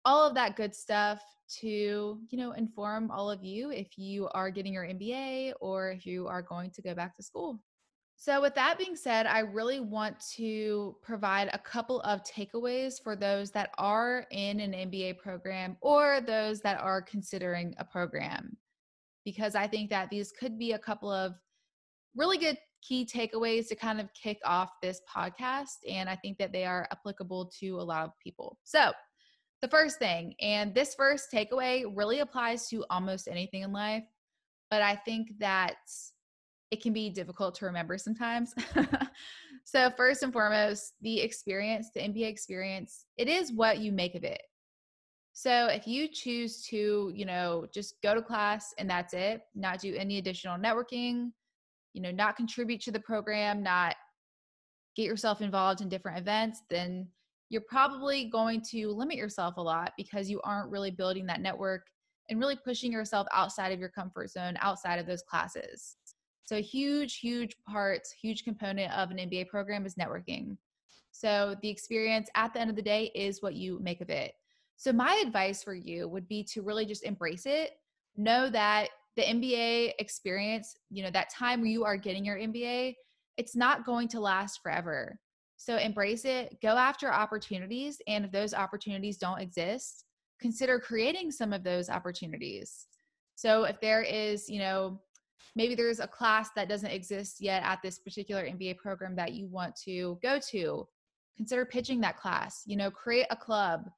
all 0.05 0.27
of 0.27 0.35
that 0.35 0.55
good 0.55 0.75
stuff 0.75 1.21
to 1.59 2.17
you 2.29 2.37
know 2.37 2.53
inform 2.53 3.11
all 3.11 3.29
of 3.29 3.43
you 3.43 3.71
if 3.71 3.97
you 3.97 4.29
are 4.29 4.49
getting 4.49 4.73
your 4.73 4.85
MBA 4.85 5.53
or 5.59 5.91
if 5.91 6.05
you 6.05 6.27
are 6.27 6.41
going 6.41 6.71
to 6.71 6.81
go 6.81 6.93
back 6.93 7.15
to 7.15 7.23
school. 7.23 7.59
So 8.21 8.39
with 8.39 8.53
that 8.53 8.77
being 8.77 8.95
said, 8.95 9.25
I 9.25 9.39
really 9.39 9.79
want 9.79 10.19
to 10.35 10.95
provide 11.01 11.49
a 11.53 11.57
couple 11.57 12.01
of 12.01 12.21
takeaways 12.23 13.01
for 13.01 13.15
those 13.15 13.49
that 13.49 13.71
are 13.79 14.27
in 14.29 14.59
an 14.59 14.73
MBA 14.73 15.17
program 15.17 15.75
or 15.81 16.21
those 16.21 16.61
that 16.61 16.79
are 16.79 17.01
considering 17.01 17.73
a 17.79 17.83
program 17.83 18.55
because 19.25 19.55
I 19.55 19.65
think 19.65 19.89
that 19.89 20.11
these 20.11 20.31
could 20.31 20.59
be 20.59 20.73
a 20.73 20.77
couple 20.77 21.11
of 21.11 21.33
really 22.15 22.37
good 22.37 22.59
key 22.87 23.07
takeaways 23.11 23.67
to 23.69 23.75
kind 23.75 23.99
of 23.99 24.07
kick 24.13 24.37
off 24.45 24.69
this 24.83 25.01
podcast 25.11 25.77
and 25.89 26.07
I 26.07 26.15
think 26.15 26.37
that 26.37 26.51
they 26.51 26.65
are 26.65 26.87
applicable 26.91 27.51
to 27.59 27.79
a 27.79 27.81
lot 27.81 28.05
of 28.05 28.11
people. 28.23 28.59
So, 28.63 28.91
the 29.63 29.67
first 29.67 29.97
thing, 29.97 30.35
and 30.39 30.75
this 30.75 30.93
first 30.93 31.31
takeaway 31.33 31.85
really 31.91 32.19
applies 32.19 32.69
to 32.69 32.85
almost 32.91 33.27
anything 33.27 33.63
in 33.63 33.73
life, 33.73 34.03
but 34.69 34.83
I 34.83 34.95
think 34.95 35.39
that 35.39 35.77
it 36.71 36.81
can 36.81 36.93
be 36.93 37.09
difficult 37.09 37.53
to 37.55 37.65
remember 37.65 37.97
sometimes. 37.97 38.55
so, 39.65 39.91
first 39.97 40.23
and 40.23 40.33
foremost, 40.33 40.93
the 41.01 41.19
experience, 41.19 41.89
the 41.93 41.99
MBA 41.99 42.27
experience, 42.27 43.05
it 43.17 43.27
is 43.27 43.51
what 43.51 43.79
you 43.79 43.91
make 43.91 44.15
of 44.15 44.23
it. 44.23 44.41
So, 45.33 45.67
if 45.67 45.85
you 45.85 46.07
choose 46.07 46.63
to, 46.67 47.11
you 47.13 47.25
know, 47.25 47.67
just 47.73 48.01
go 48.01 48.15
to 48.15 48.21
class 48.21 48.73
and 48.77 48.89
that's 48.89 49.13
it, 49.13 49.41
not 49.53 49.81
do 49.81 49.95
any 49.95 50.17
additional 50.17 50.57
networking, 50.57 51.31
you 51.93 52.01
know, 52.01 52.11
not 52.11 52.37
contribute 52.37 52.81
to 52.81 52.91
the 52.91 52.99
program, 52.99 53.61
not 53.61 53.95
get 54.95 55.05
yourself 55.05 55.41
involved 55.41 55.81
in 55.81 55.89
different 55.89 56.17
events, 56.17 56.61
then 56.69 57.07
you're 57.49 57.61
probably 57.67 58.25
going 58.29 58.61
to 58.61 58.87
limit 58.89 59.17
yourself 59.17 59.57
a 59.57 59.61
lot 59.61 59.91
because 59.97 60.29
you 60.29 60.39
aren't 60.43 60.71
really 60.71 60.91
building 60.91 61.25
that 61.25 61.41
network 61.41 61.83
and 62.29 62.39
really 62.39 62.57
pushing 62.63 62.93
yourself 62.93 63.27
outside 63.33 63.73
of 63.73 63.79
your 63.79 63.89
comfort 63.89 64.29
zone, 64.29 64.57
outside 64.61 64.99
of 64.99 65.05
those 65.05 65.21
classes. 65.23 65.97
So, 66.45 66.61
huge, 66.61 67.19
huge 67.19 67.55
part, 67.69 68.07
huge 68.19 68.43
component 68.43 68.91
of 68.93 69.11
an 69.11 69.17
MBA 69.17 69.47
program 69.47 69.85
is 69.85 69.95
networking. 69.95 70.57
So, 71.11 71.55
the 71.61 71.69
experience 71.69 72.29
at 72.35 72.53
the 72.53 72.59
end 72.59 72.69
of 72.69 72.75
the 72.75 72.81
day 72.81 73.11
is 73.15 73.41
what 73.41 73.55
you 73.55 73.79
make 73.79 74.01
of 74.01 74.09
it. 74.09 74.33
So, 74.77 74.91
my 74.91 75.21
advice 75.25 75.63
for 75.63 75.73
you 75.73 76.07
would 76.07 76.27
be 76.27 76.43
to 76.45 76.61
really 76.61 76.85
just 76.85 77.03
embrace 77.03 77.45
it. 77.45 77.71
Know 78.17 78.49
that 78.49 78.89
the 79.15 79.23
MBA 79.23 79.93
experience, 79.99 80.75
you 80.89 81.03
know, 81.03 81.11
that 81.11 81.29
time 81.29 81.61
where 81.61 81.69
you 81.69 81.83
are 81.83 81.97
getting 81.97 82.25
your 82.25 82.37
MBA, 82.37 82.95
it's 83.37 83.55
not 83.55 83.85
going 83.85 84.07
to 84.09 84.19
last 84.19 84.61
forever. 84.61 85.19
So 85.57 85.77
embrace 85.77 86.25
it, 86.25 86.57
go 86.61 86.69
after 86.69 87.11
opportunities. 87.13 88.01
And 88.07 88.25
if 88.25 88.31
those 88.31 88.53
opportunities 88.53 89.17
don't 89.17 89.39
exist, 89.39 90.05
consider 90.39 90.79
creating 90.79 91.31
some 91.31 91.53
of 91.53 91.63
those 91.63 91.89
opportunities. 91.89 92.87
So 93.35 93.65
if 93.65 93.79
there 93.79 94.01
is, 94.01 94.49
you 94.49 94.59
know, 94.59 94.99
maybe 95.55 95.75
there's 95.75 95.99
a 95.99 96.07
class 96.07 96.49
that 96.55 96.69
doesn't 96.69 96.91
exist 96.91 97.41
yet 97.41 97.63
at 97.63 97.81
this 97.81 97.99
particular 97.99 98.45
MBA 98.45 98.77
program 98.77 99.15
that 99.15 99.33
you 99.33 99.47
want 99.47 99.75
to 99.85 100.17
go 100.21 100.39
to, 100.51 100.87
consider 101.37 101.65
pitching 101.65 102.01
that 102.01 102.17
class, 102.17 102.63
you 102.65 102.75
know, 102.77 102.91
create 102.91 103.27
a 103.29 103.35
club. 103.35 103.89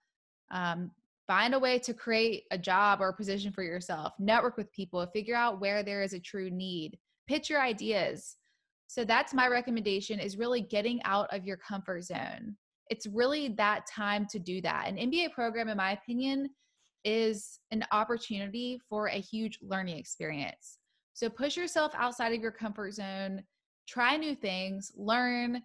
Um, 0.52 0.92
find 1.26 1.54
a 1.54 1.60
way 1.60 1.80
to 1.80 1.94
create 1.94 2.44
a 2.52 2.58
job 2.58 3.00
or 3.00 3.08
a 3.08 3.16
position 3.16 3.52
for 3.54 3.64
yourself 3.64 4.12
network 4.20 4.58
with 4.58 4.70
people 4.74 5.08
figure 5.14 5.38
out 5.38 5.62
where 5.62 5.82
there 5.82 6.04
is 6.04 6.12
a 6.12 6.20
true 6.20 6.50
need 6.50 7.00
pitch 7.30 7.50
your 7.50 7.62
ideas 7.62 8.36
so 8.94 9.04
that's 9.04 9.34
my 9.34 9.48
recommendation 9.48 10.20
is 10.20 10.38
really 10.38 10.62
getting 10.62 11.02
out 11.04 11.28
of 11.34 11.46
your 11.46 11.58
comfort 11.58 12.04
zone. 12.04 12.56
It's 12.92 13.08
really 13.08 13.48
that 13.58 13.88
time 13.88 14.28
to 14.28 14.38
do 14.38 14.62
that. 14.62 14.86
An 14.88 14.98
MBA 14.98 15.32
program, 15.32 15.68
in 15.68 15.78
my 15.78 15.94
opinion, 15.94 16.48
is 17.04 17.60
an 17.72 17.84
opportunity 17.92 18.80
for 18.88 19.08
a 19.08 19.20
huge 19.20 19.58
learning 19.64 19.98
experience. 19.98 20.78
So 21.14 21.30
push 21.30 21.56
yourself 21.56 21.94
outside 21.96 22.34
of 22.34 22.42
your 22.42 22.52
comfort 22.52 22.94
zone, 22.94 23.44
try 23.88 24.18
new 24.18 24.36
things, 24.36 24.92
learn, 24.96 25.62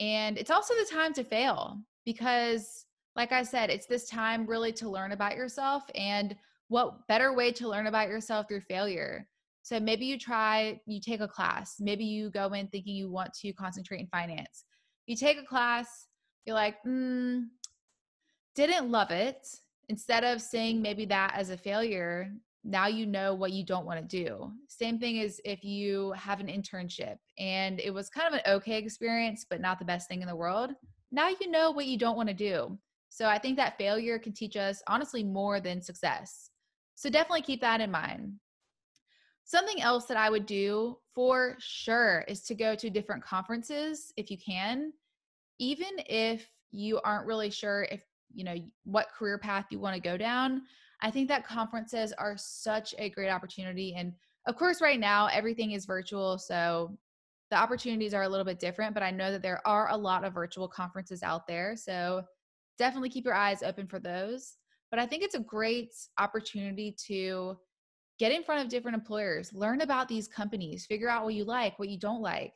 and 0.00 0.38
it's 0.38 0.50
also 0.50 0.74
the 0.74 0.88
time 0.90 1.12
to 1.14 1.24
fail 1.24 1.78
because, 2.04 2.86
like 3.16 3.32
I 3.32 3.42
said, 3.42 3.70
it's 3.70 3.86
this 3.86 4.08
time 4.08 4.46
really 4.46 4.72
to 4.74 4.88
learn 4.88 5.12
about 5.12 5.36
yourself. 5.36 5.84
And 5.94 6.34
what 6.68 7.06
better 7.06 7.34
way 7.34 7.52
to 7.52 7.68
learn 7.68 7.86
about 7.86 8.08
yourself 8.08 8.46
through 8.48 8.62
failure? 8.62 9.28
So 9.62 9.78
maybe 9.78 10.06
you 10.06 10.18
try, 10.18 10.80
you 10.86 11.00
take 11.00 11.20
a 11.20 11.28
class. 11.28 11.76
Maybe 11.80 12.04
you 12.04 12.30
go 12.30 12.46
in 12.54 12.68
thinking 12.68 12.96
you 12.96 13.10
want 13.10 13.34
to 13.34 13.52
concentrate 13.52 14.00
in 14.00 14.06
finance. 14.06 14.64
You 15.06 15.16
take 15.16 15.38
a 15.38 15.44
class, 15.44 16.06
you're 16.46 16.56
like, 16.56 16.76
mm, 16.86 17.44
didn't 18.54 18.90
love 18.90 19.10
it. 19.10 19.46
Instead 19.88 20.24
of 20.24 20.40
saying 20.40 20.80
maybe 20.80 21.04
that 21.06 21.34
as 21.36 21.50
a 21.50 21.56
failure, 21.56 22.32
now 22.64 22.86
you 22.86 23.06
know 23.06 23.34
what 23.34 23.52
you 23.52 23.64
don't 23.64 23.86
want 23.86 24.00
to 24.00 24.24
do. 24.24 24.52
Same 24.68 24.98
thing 24.98 25.20
as 25.20 25.40
if 25.44 25.64
you 25.64 26.12
have 26.12 26.40
an 26.40 26.46
internship 26.46 27.16
and 27.38 27.80
it 27.80 27.92
was 27.92 28.10
kind 28.10 28.28
of 28.28 28.34
an 28.34 28.52
okay 28.54 28.76
experience, 28.76 29.46
but 29.48 29.60
not 29.60 29.78
the 29.78 29.84
best 29.84 30.08
thing 30.08 30.20
in 30.20 30.28
the 30.28 30.36
world. 30.36 30.72
Now 31.10 31.28
you 31.28 31.50
know 31.50 31.70
what 31.70 31.86
you 31.86 31.98
don't 31.98 32.16
want 32.16 32.28
to 32.28 32.34
do. 32.34 32.78
So 33.08 33.26
I 33.26 33.38
think 33.38 33.56
that 33.56 33.78
failure 33.78 34.18
can 34.18 34.32
teach 34.32 34.56
us 34.56 34.82
honestly 34.86 35.24
more 35.24 35.58
than 35.60 35.82
success. 35.82 36.50
So 36.94 37.08
definitely 37.08 37.42
keep 37.42 37.60
that 37.62 37.80
in 37.80 37.90
mind. 37.90 38.34
Something 39.44 39.80
else 39.82 40.04
that 40.04 40.16
I 40.16 40.30
would 40.30 40.46
do 40.46 40.98
for 41.14 41.56
sure 41.58 42.24
is 42.28 42.42
to 42.42 42.54
go 42.54 42.76
to 42.76 42.90
different 42.90 43.24
conferences 43.24 44.12
if 44.16 44.30
you 44.30 44.36
can, 44.38 44.92
even 45.58 45.88
if 46.06 46.46
you 46.70 47.00
aren't 47.02 47.26
really 47.26 47.50
sure 47.50 47.88
if, 47.90 48.04
you 48.32 48.44
know, 48.44 48.54
what 48.84 49.08
career 49.08 49.38
path 49.38 49.66
you 49.70 49.80
want 49.80 49.96
to 49.96 50.00
go 50.00 50.16
down. 50.16 50.62
I 51.02 51.10
think 51.10 51.28
that 51.28 51.46
conferences 51.46 52.12
are 52.12 52.36
such 52.36 52.94
a 52.98 53.10
great 53.10 53.30
opportunity. 53.30 53.94
And 53.96 54.12
of 54.46 54.56
course, 54.56 54.80
right 54.80 55.00
now, 55.00 55.26
everything 55.26 55.72
is 55.72 55.86
virtual. 55.86 56.38
So 56.38 56.96
the 57.50 57.56
opportunities 57.56 58.14
are 58.14 58.22
a 58.22 58.28
little 58.28 58.44
bit 58.44 58.58
different, 58.58 58.94
but 58.94 59.02
I 59.02 59.10
know 59.10 59.32
that 59.32 59.42
there 59.42 59.66
are 59.66 59.90
a 59.90 59.96
lot 59.96 60.24
of 60.24 60.34
virtual 60.34 60.68
conferences 60.68 61.22
out 61.22 61.46
there. 61.46 61.74
So 61.76 62.22
definitely 62.78 63.10
keep 63.10 63.24
your 63.24 63.34
eyes 63.34 63.62
open 63.62 63.86
for 63.86 63.98
those. 63.98 64.56
But 64.90 65.00
I 65.00 65.06
think 65.06 65.22
it's 65.22 65.34
a 65.34 65.40
great 65.40 65.92
opportunity 66.18 66.94
to 67.06 67.56
get 68.18 68.32
in 68.32 68.42
front 68.42 68.62
of 68.62 68.68
different 68.68 68.96
employers, 68.96 69.52
learn 69.52 69.80
about 69.80 70.08
these 70.08 70.28
companies, 70.28 70.86
figure 70.86 71.08
out 71.08 71.24
what 71.24 71.34
you 71.34 71.44
like, 71.44 71.78
what 71.78 71.88
you 71.88 71.98
don't 71.98 72.20
like, 72.20 72.52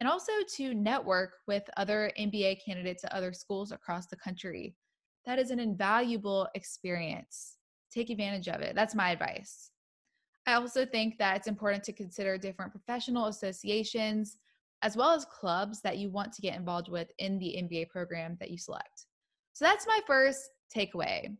and 0.00 0.08
also 0.08 0.32
to 0.56 0.74
network 0.74 1.34
with 1.46 1.62
other 1.76 2.10
MBA 2.18 2.58
candidates 2.64 3.04
at 3.04 3.12
other 3.12 3.32
schools 3.32 3.70
across 3.70 4.06
the 4.06 4.16
country. 4.16 4.74
That 5.24 5.38
is 5.38 5.50
an 5.50 5.60
invaluable 5.60 6.48
experience. 6.54 7.56
Take 7.94 8.10
advantage 8.10 8.48
of 8.48 8.60
it. 8.60 8.74
That's 8.74 8.94
my 8.94 9.10
advice. 9.10 9.70
I 10.46 10.54
also 10.54 10.84
think 10.84 11.16
that 11.18 11.36
it's 11.36 11.46
important 11.46 11.84
to 11.84 11.92
consider 11.92 12.36
different 12.36 12.72
professional 12.72 13.26
associations 13.26 14.36
as 14.82 14.96
well 14.96 15.12
as 15.12 15.24
clubs 15.24 15.80
that 15.80 15.96
you 15.96 16.10
want 16.10 16.32
to 16.32 16.42
get 16.42 16.56
involved 16.56 16.90
with 16.90 17.10
in 17.18 17.38
the 17.38 17.56
MBA 17.62 17.88
program 17.88 18.36
that 18.40 18.50
you 18.50 18.58
select. 18.58 19.06
So 19.54 19.64
that's 19.64 19.86
my 19.86 20.00
first 20.06 20.50
takeaway. 20.74 21.34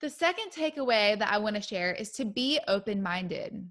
The 0.00 0.10
second 0.10 0.50
takeaway 0.50 1.18
that 1.18 1.32
I 1.32 1.38
want 1.38 1.56
to 1.56 1.62
share 1.62 1.92
is 1.92 2.12
to 2.12 2.24
be 2.24 2.60
open 2.68 3.02
minded. 3.02 3.66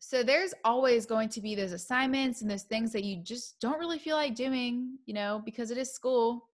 So 0.00 0.24
there's 0.24 0.52
always 0.64 1.06
going 1.06 1.28
to 1.30 1.40
be 1.40 1.54
those 1.54 1.72
assignments 1.72 2.42
and 2.42 2.50
those 2.50 2.64
things 2.64 2.92
that 2.92 3.04
you 3.04 3.22
just 3.22 3.60
don't 3.60 3.78
really 3.78 4.00
feel 4.00 4.16
like 4.16 4.34
doing, 4.34 4.98
you 5.06 5.14
know, 5.14 5.40
because 5.44 5.70
it 5.70 5.78
is 5.78 5.94
school. 5.94 6.48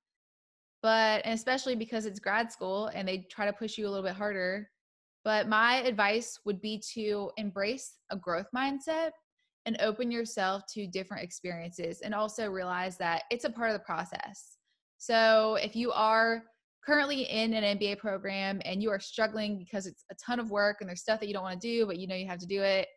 But 0.82 1.22
especially 1.24 1.74
because 1.74 2.06
it's 2.06 2.20
grad 2.20 2.52
school 2.52 2.86
and 2.94 3.06
they 3.06 3.26
try 3.30 3.46
to 3.46 3.52
push 3.52 3.76
you 3.76 3.86
a 3.86 3.90
little 3.90 4.04
bit 4.04 4.14
harder. 4.14 4.68
But 5.24 5.48
my 5.48 5.76
advice 5.76 6.38
would 6.44 6.60
be 6.60 6.82
to 6.94 7.30
embrace 7.36 7.94
a 8.10 8.16
growth 8.16 8.46
mindset 8.54 9.10
and 9.66 9.76
open 9.80 10.10
yourself 10.10 10.62
to 10.74 10.86
different 10.86 11.22
experiences 11.22 12.00
and 12.00 12.14
also 12.14 12.48
realize 12.48 12.96
that 12.98 13.24
it's 13.30 13.44
a 13.44 13.50
part 13.50 13.70
of 13.70 13.74
the 13.74 13.84
process. 13.84 14.56
So 14.98 15.56
if 15.56 15.76
you 15.76 15.92
are 15.92 16.44
currently 16.86 17.22
in 17.22 17.52
an 17.52 17.78
MBA 17.78 17.98
program 17.98 18.62
and 18.64 18.82
you 18.82 18.90
are 18.90 18.98
struggling 18.98 19.58
because 19.58 19.86
it's 19.86 20.04
a 20.10 20.14
ton 20.14 20.40
of 20.40 20.50
work 20.50 20.78
and 20.80 20.88
there's 20.88 21.02
stuff 21.02 21.20
that 21.20 21.26
you 21.26 21.34
don't 21.34 21.42
want 21.42 21.60
to 21.60 21.68
do, 21.68 21.86
but 21.86 21.98
you 21.98 22.06
know 22.06 22.14
you 22.14 22.26
have 22.26 22.38
to 22.38 22.46
do 22.46 22.62
it, 22.62 22.88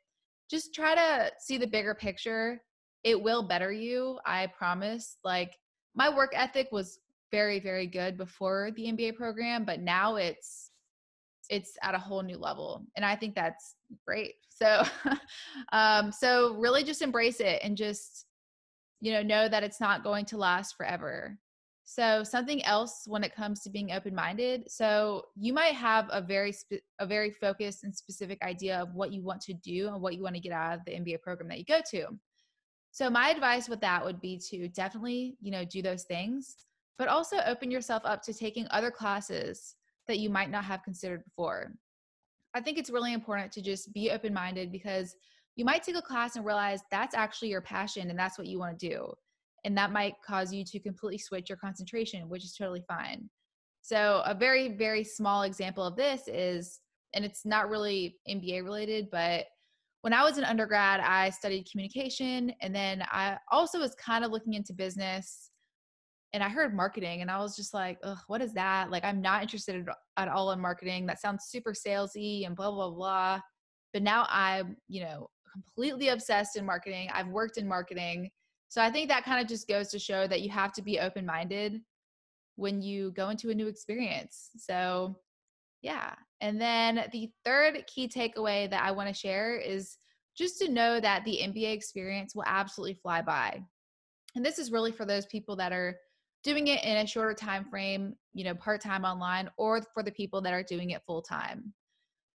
just 0.50 0.74
try 0.74 0.96
to 0.96 1.32
see 1.40 1.58
the 1.58 1.68
bigger 1.68 1.94
picture. 1.94 2.62
It 3.04 3.22
will 3.22 3.44
better 3.44 3.72
you, 3.74 4.20
I 4.26 4.48
promise. 4.58 5.18
Like 5.24 5.58
my 5.94 6.14
work 6.14 6.32
ethic 6.34 6.70
was 6.72 7.00
very, 7.32 7.60
very 7.60 7.88
good 7.88 8.18
before 8.18 8.72
the 8.76 8.84
MBA 8.84 9.16
program, 9.16 9.66
but 9.66 9.80
now 9.82 10.16
it's 10.16 10.72
it's 11.50 11.78
at 11.84 11.96
a 11.96 12.00
whole 12.00 12.24
new 12.24 12.38
level. 12.38 12.86
And 12.96 13.06
I 13.06 13.16
think 13.16 13.36
that's 13.36 13.76
great. 14.06 14.36
So, 14.62 14.84
um, 15.72 16.12
so 16.12 16.54
really 16.54 16.84
just 16.84 17.02
embrace 17.02 17.40
it 17.40 17.62
and 17.64 17.76
just, 17.76 18.28
you 19.00 19.12
know, 19.12 19.24
know 19.24 19.50
that 19.50 19.64
it's 19.64 19.82
not 19.82 20.04
going 20.04 20.24
to 20.26 20.38
last 20.38 20.78
forever. 20.78 21.36
So 21.84 22.24
something 22.24 22.64
else 22.64 23.06
when 23.08 23.24
it 23.24 23.36
comes 23.36 23.62
to 23.62 23.72
being 23.72 23.92
open-minded. 23.92 24.70
So 24.70 25.24
you 25.36 25.52
might 25.52 25.74
have 25.74 26.10
a 26.12 26.22
very 26.22 26.52
spe- 26.52 26.86
a 27.00 27.08
very 27.08 27.32
focused 27.32 27.84
and 27.84 27.96
specific 27.96 28.40
idea 28.44 28.80
of 28.80 28.94
what 28.94 29.12
you 29.12 29.24
want 29.24 29.42
to 29.42 29.54
do 29.54 29.88
and 29.88 30.00
what 30.00 30.16
you 30.16 30.22
want 30.22 30.36
to 30.36 30.42
get 30.42 30.52
out 30.52 30.76
of 30.76 30.86
the 30.86 30.92
MBA 30.92 31.24
program 31.24 31.50
that 31.50 31.58
you 31.58 31.66
go 31.66 31.82
to. 31.90 32.06
So 32.92 33.10
my 33.10 33.30
advice 33.30 33.68
with 33.68 33.82
that 33.82 34.06
would 34.06 34.22
be 34.22 34.40
to 34.52 34.68
definitely, 34.68 35.38
you 35.42 35.50
know, 35.50 35.66
do 35.66 35.82
those 35.82 36.04
things, 36.04 36.56
but 37.02 37.08
also 37.08 37.38
open 37.48 37.72
yourself 37.72 38.04
up 38.06 38.22
to 38.22 38.32
taking 38.32 38.68
other 38.70 38.92
classes 38.92 39.74
that 40.08 40.20
you 40.20 40.30
might 40.30 40.52
not 40.52 40.64
have 40.64 40.84
considered 40.84 41.24
before. 41.26 41.74
I 42.54 42.62
think 42.62 42.78
it's 42.78 42.92
really 42.92 43.12
important 43.12 43.52
to 43.54 43.62
just 43.64 43.92
be 43.92 44.12
open-minded 44.12 44.72
because 44.72 45.16
you 45.56 45.66
might 45.66 45.82
take 45.82 45.96
a 45.96 46.02
class 46.04 46.36
and 46.36 46.46
realize 46.46 46.82
that's 46.92 47.16
actually 47.16 47.50
your 47.50 47.62
passion 47.62 48.12
and 48.12 48.20
that's 48.20 48.38
what 48.38 48.46
you 48.46 48.60
want 48.60 48.78
to 48.78 48.88
do 48.88 49.12
and 49.66 49.76
that 49.76 49.92
might 49.92 50.14
cause 50.24 50.54
you 50.54 50.64
to 50.64 50.80
completely 50.80 51.18
switch 51.18 51.50
your 51.50 51.58
concentration 51.58 52.30
which 52.30 52.44
is 52.44 52.54
totally 52.54 52.84
fine 52.88 53.28
so 53.82 54.22
a 54.28 54.36
very 54.36 54.70
very 54.78 55.04
small 55.04 55.42
example 55.42 55.84
of 55.84 55.96
this 55.96 56.28
is 56.28 56.82
and 57.14 57.26
it's 57.26 57.46
not 57.46 57.70
really 57.70 58.16
mba 58.30 58.64
related 58.64 59.08
but 59.12 59.46
when 60.02 60.14
i 60.14 60.24
was 60.24 60.38
an 60.38 60.46
undergrad 60.46 61.00
i 61.00 61.30
studied 61.30 61.68
communication 61.70 62.54
and 62.62 62.74
then 62.74 63.04
i 63.12 63.38
also 63.52 63.80
was 63.80 63.96
kind 63.96 64.24
of 64.24 64.32
looking 64.32 64.54
into 64.54 64.74
business 64.74 65.51
and 66.34 66.44
i 66.44 66.50
heard 66.50 66.74
marketing 66.74 67.22
and 67.22 67.30
i 67.30 67.38
was 67.38 67.56
just 67.56 67.74
like 67.74 68.00
what 68.28 68.42
is 68.42 68.54
that 68.54 68.90
like 68.90 69.04
i'm 69.04 69.22
not 69.22 69.42
interested 69.42 69.88
at 70.18 70.28
all 70.28 70.52
in 70.52 70.60
marketing 70.60 71.06
that 71.06 71.20
sounds 71.20 71.46
super 71.46 71.74
salesy 71.74 72.46
and 72.46 72.56
blah 72.56 72.72
blah 72.72 72.90
blah 72.90 73.40
but 73.94 74.02
now 74.02 74.26
i'm 74.30 74.76
you 74.88 75.02
know 75.02 75.30
completely 75.52 76.10
obsessed 76.10 76.56
in 76.56 76.66
marketing 76.66 77.10
i've 77.14 77.28
worked 77.28 77.58
in 77.58 77.68
marketing 77.68 78.30
so 78.72 78.82
I 78.82 78.90
think 78.90 79.10
that 79.10 79.26
kind 79.26 79.42
of 79.42 79.50
just 79.50 79.68
goes 79.68 79.90
to 79.90 80.00
show 80.00 80.28
that 80.28 80.42
you 80.42 80.50
have 80.50 80.72
to 80.74 80.82
be 80.82 80.98
open 80.98 81.26
minded 81.26 81.82
when 82.56 82.82
you 82.82 83.12
go 83.12 83.28
into 83.28 83.50
a 83.50 83.54
new 83.54 83.68
experience. 83.68 84.50
So, 84.56 85.18
yeah. 85.82 86.14
And 86.40 86.60
then 86.60 87.04
the 87.12 87.30
third 87.44 87.84
key 87.94 88.08
takeaway 88.08 88.70
that 88.70 88.82
I 88.82 88.92
want 88.92 89.10
to 89.10 89.14
share 89.14 89.58
is 89.58 89.98
just 90.38 90.58
to 90.60 90.72
know 90.72 91.02
that 91.02 91.26
the 91.26 91.40
MBA 91.44 91.74
experience 91.74 92.34
will 92.34 92.46
absolutely 92.48 92.94
fly 92.94 93.22
by. 93.22 93.62
And 94.38 94.46
this 94.46 94.58
is 94.58 94.72
really 94.72 94.94
for 94.94 95.06
those 95.06 95.26
people 95.26 95.58
that 95.58 95.74
are 95.74 95.98
doing 96.44 96.68
it 96.68 96.84
in 96.84 96.98
a 96.98 97.08
shorter 97.08 97.34
time 97.34 97.66
frame, 97.66 98.16
you 98.34 98.44
know, 98.44 98.56
part-time 98.56 99.06
online 99.06 99.50
or 99.58 99.82
for 99.94 100.04
the 100.04 100.12
people 100.12 100.42
that 100.42 100.54
are 100.54 100.64
doing 100.64 100.92
it 100.92 101.04
full 101.06 101.22
time. 101.22 101.74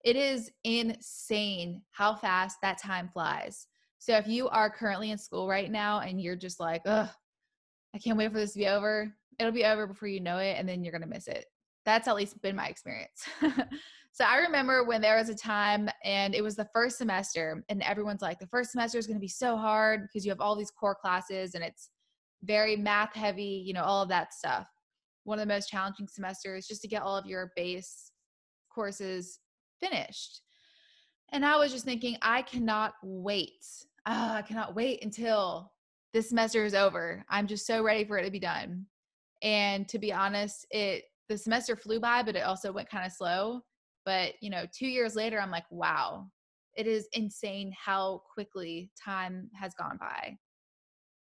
It 0.05 0.17
is 0.17 0.51
insane 0.65 1.83
how 1.91 2.15
fast 2.15 2.59
that 2.63 2.81
time 2.81 3.09
flies. 3.13 3.69
So 3.99 4.17
if 4.17 4.27
you 4.27 4.49
are 4.49 4.69
currently 4.69 5.13
in 5.13 5.19
school 5.19 5.49
right 5.49 5.71
now 5.71 6.01
and 6.01 6.21
you're 6.21 6.35
just 6.35 6.59
like, 6.59 6.83
ugh, 6.87 7.09
I 7.95 7.99
can't 7.99 8.19
wait 8.19 8.33
for 8.33 8.39
this 8.39 8.55
to 8.55 8.59
be 8.59 8.67
over, 8.67 9.15
it'll 9.39 9.53
be 9.53 9.65
over 9.65 9.87
before 9.87 10.09
you 10.09 10.19
know 10.19 10.39
it, 10.39 10.57
and 10.59 10.69
then 10.69 10.83
you're 10.83 10.93
gonna 10.93 11.07
miss 11.07 11.29
it. 11.29 11.47
That's 11.85 12.09
at 12.09 12.17
least 12.17 12.41
been 12.43 12.57
my 12.57 12.67
experience. 12.67 13.25
so 14.13 14.25
I 14.25 14.39
remember 14.39 14.83
when 14.83 15.01
there 15.01 15.17
was 15.17 15.29
a 15.29 15.37
time 15.37 15.89
and 16.03 16.35
it 16.35 16.43
was 16.43 16.57
the 16.57 16.69
first 16.73 16.99
semester, 16.99 17.63
and 17.69 17.81
everyone's 17.83 18.23
like, 18.23 18.41
the 18.41 18.47
first 18.49 18.73
semester 18.73 18.99
is 18.99 19.07
gonna 19.07 19.21
be 19.21 19.29
so 19.29 19.57
hard 19.57 20.03
because 20.03 20.25
you 20.25 20.33
have 20.33 20.41
all 20.41 20.57
these 20.57 20.73
core 20.73 20.97
classes 20.97 21.55
and 21.55 21.63
it's 21.63 21.91
very 22.43 22.77
math 22.77 23.15
heavy, 23.15 23.63
you 23.65 23.73
know, 23.73 23.85
all 23.85 24.03
of 24.03 24.09
that 24.09 24.33
stuff. 24.33 24.67
One 25.25 25.39
of 25.39 25.47
the 25.47 25.55
most 25.55 25.69
challenging 25.69 26.09
semesters 26.09 26.67
just 26.67 26.83
to 26.83 26.89
get 26.89 27.03
all 27.03 27.17
of 27.17 27.27
your 27.27 27.53
base 27.57 28.11
courses 28.75 29.39
finished. 29.81 30.41
And 31.33 31.47
I 31.47 31.57
was 31.57 31.73
just 31.73 31.85
thinking, 31.85 32.17
I 32.23 32.43
cannot 32.43 32.95
wait 33.03 33.65
oh, 34.07 34.33
I 34.35 34.43
cannot 34.43 34.75
wait 34.75 35.05
until 35.05 35.73
this 36.13 36.29
semester 36.29 36.65
is 36.65 36.75
over. 36.75 37.25
I'm 37.29 37.47
just 37.47 37.67
so 37.67 37.83
ready 37.83 38.05
for 38.05 38.19
it 38.19 38.25
to 38.25 38.31
be 38.31 38.39
done. 38.39 38.87
And 39.43 39.89
to 39.89 39.99
be 39.99 40.13
honest, 40.13 40.67
it 40.71 41.05
the 41.29 41.39
semester 41.39 41.77
flew 41.77 42.01
by, 42.01 42.23
but 42.23 42.37
it 42.37 42.45
also 42.45 42.73
went 42.73 42.91
kind 42.91 43.07
of 43.07 43.13
slow. 43.13 43.61
But 44.05 44.35
you 44.41 44.51
know, 44.51 44.65
two 44.77 44.89
years 44.89 45.15
later, 45.15 45.41
I'm 45.41 45.51
like, 45.51 45.65
wow, 45.71 46.27
it 46.77 46.87
is 46.87 47.09
insane 47.13 47.73
how 47.79 48.23
quickly 48.33 48.91
time 49.03 49.49
has 49.55 49.75
gone 49.75 49.97
by. 49.99 50.37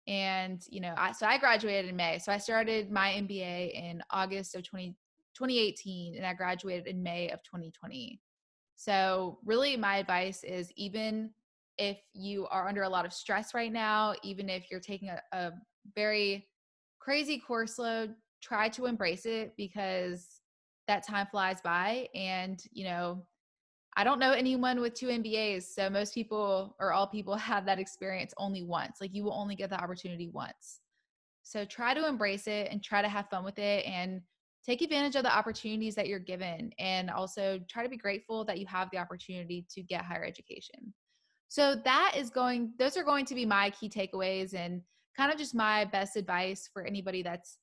And 0.07 0.63
you 0.69 0.79
know, 0.79 0.93
I, 0.97 1.11
so 1.11 1.25
I 1.25 1.37
graduated 1.37 1.89
in 1.89 1.95
May. 1.95 2.19
So 2.19 2.31
I 2.31 2.37
started 2.37 2.91
my 2.91 3.09
MBA 3.09 3.73
in 3.73 4.01
August 4.09 4.55
of 4.55 4.63
20, 4.63 4.95
2018, 5.35 6.15
and 6.15 6.25
I 6.25 6.33
graduated 6.33 6.87
in 6.87 7.03
May 7.03 7.29
of 7.29 7.43
2020. 7.43 8.19
So 8.75 9.39
really, 9.43 9.75
my 9.75 9.97
advice 9.97 10.43
is 10.43 10.71
even 10.75 11.31
if 11.77 11.97
you 12.13 12.47
are 12.47 12.67
under 12.67 12.83
a 12.83 12.89
lot 12.89 13.05
of 13.05 13.13
stress 13.13 13.53
right 13.53 13.71
now, 13.71 14.13
even 14.23 14.49
if 14.49 14.71
you're 14.71 14.79
taking 14.79 15.09
a, 15.09 15.21
a 15.31 15.51
very 15.95 16.47
crazy 16.99 17.37
course 17.39 17.77
load, 17.77 18.15
try 18.41 18.69
to 18.69 18.85
embrace 18.85 19.25
it 19.25 19.53
because 19.57 20.41
that 20.87 21.05
time 21.05 21.27
flies 21.29 21.61
by. 21.61 22.07
And, 22.15 22.61
you 22.71 22.85
know, 22.85 23.25
I 23.97 24.03
don't 24.03 24.19
know 24.19 24.31
anyone 24.31 24.79
with 24.79 24.93
two 24.93 25.07
MBAs. 25.07 25.63
So 25.73 25.89
most 25.89 26.13
people 26.13 26.75
or 26.79 26.93
all 26.93 27.07
people 27.07 27.35
have 27.51 27.65
that 27.65 27.79
experience 27.79 28.33
only 28.37 28.61
once. 28.61 28.99
Like 29.01 29.13
you 29.13 29.23
will 29.23 29.33
only 29.33 29.55
get 29.55 29.71
the 29.71 29.81
opportunity 29.81 30.29
once. 30.29 30.81
So 31.41 31.65
try 31.65 31.93
to 31.93 32.07
embrace 32.07 32.45
it 32.45 32.69
and 32.71 32.83
try 32.83 33.01
to 33.01 33.09
have 33.09 33.29
fun 33.29 33.43
with 33.43 33.57
it 33.57 33.85
and 33.85 34.21
take 34.65 34.81
advantage 34.81 35.15
of 35.15 35.23
the 35.23 35.35
opportunities 35.35 35.95
that 35.95 36.07
you're 36.07 36.19
given. 36.19 36.71
And 36.77 37.09
also 37.09 37.59
try 37.67 37.83
to 37.83 37.89
be 37.89 37.97
grateful 37.97 38.45
that 38.45 38.59
you 38.59 38.67
have 38.67 38.89
the 38.91 38.99
opportunity 38.99 39.65
to 39.71 39.81
get 39.81 40.05
higher 40.05 40.23
education. 40.23 40.93
So 41.49 41.75
that 41.83 42.13
is 42.15 42.29
going, 42.29 42.73
those 42.77 42.97
are 42.97 43.03
going 43.03 43.25
to 43.25 43.35
be 43.35 43.45
my 43.45 43.71
key 43.71 43.89
takeaways 43.89 44.53
and 44.53 44.81
kind 45.15 45.31
of 45.31 45.39
just 45.39 45.55
my 45.55 45.85
best 45.85 46.17
advice 46.17 46.69
for 46.71 46.83
anybody 46.83 47.23
that's 47.23 47.57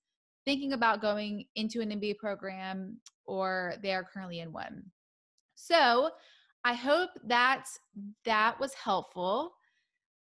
thinking 0.46 0.72
about 0.72 1.00
going 1.00 1.44
into 1.54 1.80
an 1.80 1.90
MBA 1.90 2.16
program 2.16 2.98
or 3.26 3.74
they 3.82 3.92
are 3.92 4.04
currently 4.04 4.40
in 4.40 4.52
one. 4.52 4.84
So 5.66 6.10
I 6.64 6.74
hope 6.74 7.10
that 7.24 7.64
that 8.26 8.60
was 8.60 8.74
helpful. 8.74 9.54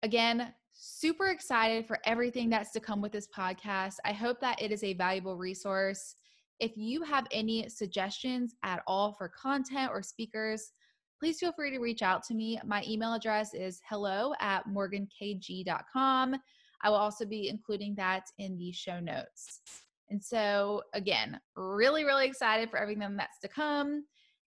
Again, 0.01 0.53
super 0.71 1.27
excited 1.27 1.85
for 1.85 1.99
everything 2.05 2.49
that's 2.49 2.71
to 2.71 2.79
come 2.79 3.01
with 3.01 3.11
this 3.11 3.27
podcast. 3.27 3.95
I 4.05 4.13
hope 4.13 4.39
that 4.39 4.61
it 4.61 4.71
is 4.71 4.81
a 4.85 4.93
valuable 4.93 5.35
resource. 5.35 6.15
If 6.61 6.77
you 6.77 7.03
have 7.03 7.27
any 7.31 7.67
suggestions 7.67 8.55
at 8.63 8.81
all 8.87 9.11
for 9.11 9.27
content 9.27 9.91
or 9.91 10.01
speakers, 10.01 10.71
please 11.19 11.37
feel 11.37 11.51
free 11.51 11.71
to 11.71 11.79
reach 11.79 12.01
out 12.01 12.23
to 12.27 12.33
me. 12.33 12.57
My 12.65 12.81
email 12.87 13.13
address 13.13 13.53
is 13.53 13.81
hello 13.89 14.33
at 14.39 14.65
morgankg.com. 14.69 16.35
I 16.81 16.89
will 16.89 16.95
also 16.95 17.25
be 17.25 17.49
including 17.49 17.93
that 17.95 18.23
in 18.37 18.57
the 18.57 18.71
show 18.71 19.01
notes. 19.01 19.59
And 20.09 20.23
so, 20.23 20.83
again, 20.93 21.41
really, 21.57 22.05
really 22.05 22.25
excited 22.25 22.69
for 22.69 22.79
everything 22.79 23.17
that's 23.17 23.39
to 23.39 23.49
come. 23.49 24.05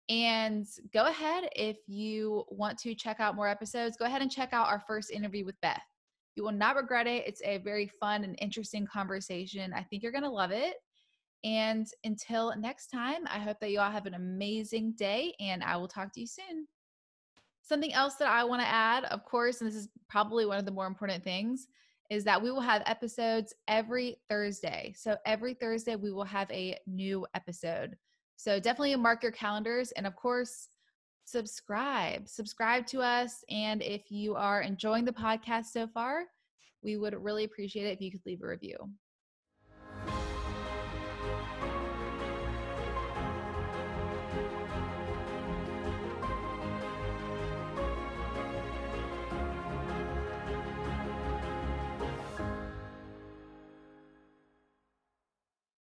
And 0.08 0.66
go 0.92 1.06
ahead 1.06 1.48
if 1.56 1.78
you 1.86 2.44
want 2.48 2.78
to 2.80 2.94
check 2.94 3.20
out 3.20 3.36
more 3.36 3.48
episodes, 3.48 3.96
go 3.96 4.04
ahead 4.04 4.22
and 4.22 4.30
check 4.30 4.52
out 4.52 4.68
our 4.68 4.82
first 4.86 5.10
interview 5.10 5.44
with 5.44 5.60
Beth. 5.62 5.80
You 6.36 6.42
will 6.42 6.52
not 6.52 6.76
regret 6.76 7.06
it. 7.06 7.26
It's 7.26 7.42
a 7.42 7.58
very 7.58 7.86
fun 7.86 8.24
and 8.24 8.38
interesting 8.40 8.86
conversation. 8.86 9.72
I 9.72 9.82
think 9.82 10.02
you're 10.02 10.12
going 10.12 10.24
to 10.24 10.30
love 10.30 10.50
it. 10.50 10.76
And 11.44 11.86
until 12.04 12.54
next 12.56 12.88
time, 12.88 13.24
I 13.30 13.38
hope 13.38 13.60
that 13.60 13.70
you 13.70 13.78
all 13.78 13.90
have 13.90 14.06
an 14.06 14.14
amazing 14.14 14.92
day 14.92 15.34
and 15.40 15.62
I 15.62 15.76
will 15.76 15.88
talk 15.88 16.12
to 16.14 16.20
you 16.20 16.26
soon. 16.26 16.66
Something 17.62 17.94
else 17.94 18.16
that 18.16 18.28
I 18.28 18.44
want 18.44 18.60
to 18.62 18.68
add, 18.68 19.04
of 19.04 19.24
course, 19.24 19.60
and 19.60 19.68
this 19.68 19.76
is 19.76 19.88
probably 20.08 20.44
one 20.44 20.58
of 20.58 20.66
the 20.66 20.70
more 20.70 20.86
important 20.86 21.24
things, 21.24 21.66
is 22.10 22.24
that 22.24 22.42
we 22.42 22.50
will 22.50 22.60
have 22.60 22.82
episodes 22.84 23.54
every 23.68 24.16
Thursday. 24.28 24.92
So 24.96 25.16
every 25.24 25.54
Thursday, 25.54 25.96
we 25.96 26.12
will 26.12 26.24
have 26.24 26.50
a 26.50 26.78
new 26.86 27.26
episode. 27.34 27.96
So 28.36 28.60
definitely 28.60 28.94
mark 28.96 29.22
your 29.22 29.32
calendars. 29.32 29.92
And 29.92 30.06
of 30.06 30.16
course, 30.16 30.68
subscribe. 31.24 32.28
Subscribe 32.28 32.86
to 32.88 33.00
us. 33.00 33.44
And 33.48 33.82
if 33.82 34.10
you 34.10 34.34
are 34.34 34.62
enjoying 34.62 35.04
the 35.04 35.12
podcast 35.12 35.66
so 35.66 35.86
far, 35.86 36.24
we 36.82 36.96
would 36.96 37.14
really 37.14 37.44
appreciate 37.44 37.86
it 37.86 37.94
if 37.94 38.00
you 38.00 38.10
could 38.10 38.26
leave 38.26 38.42
a 38.42 38.46
review. 38.46 38.76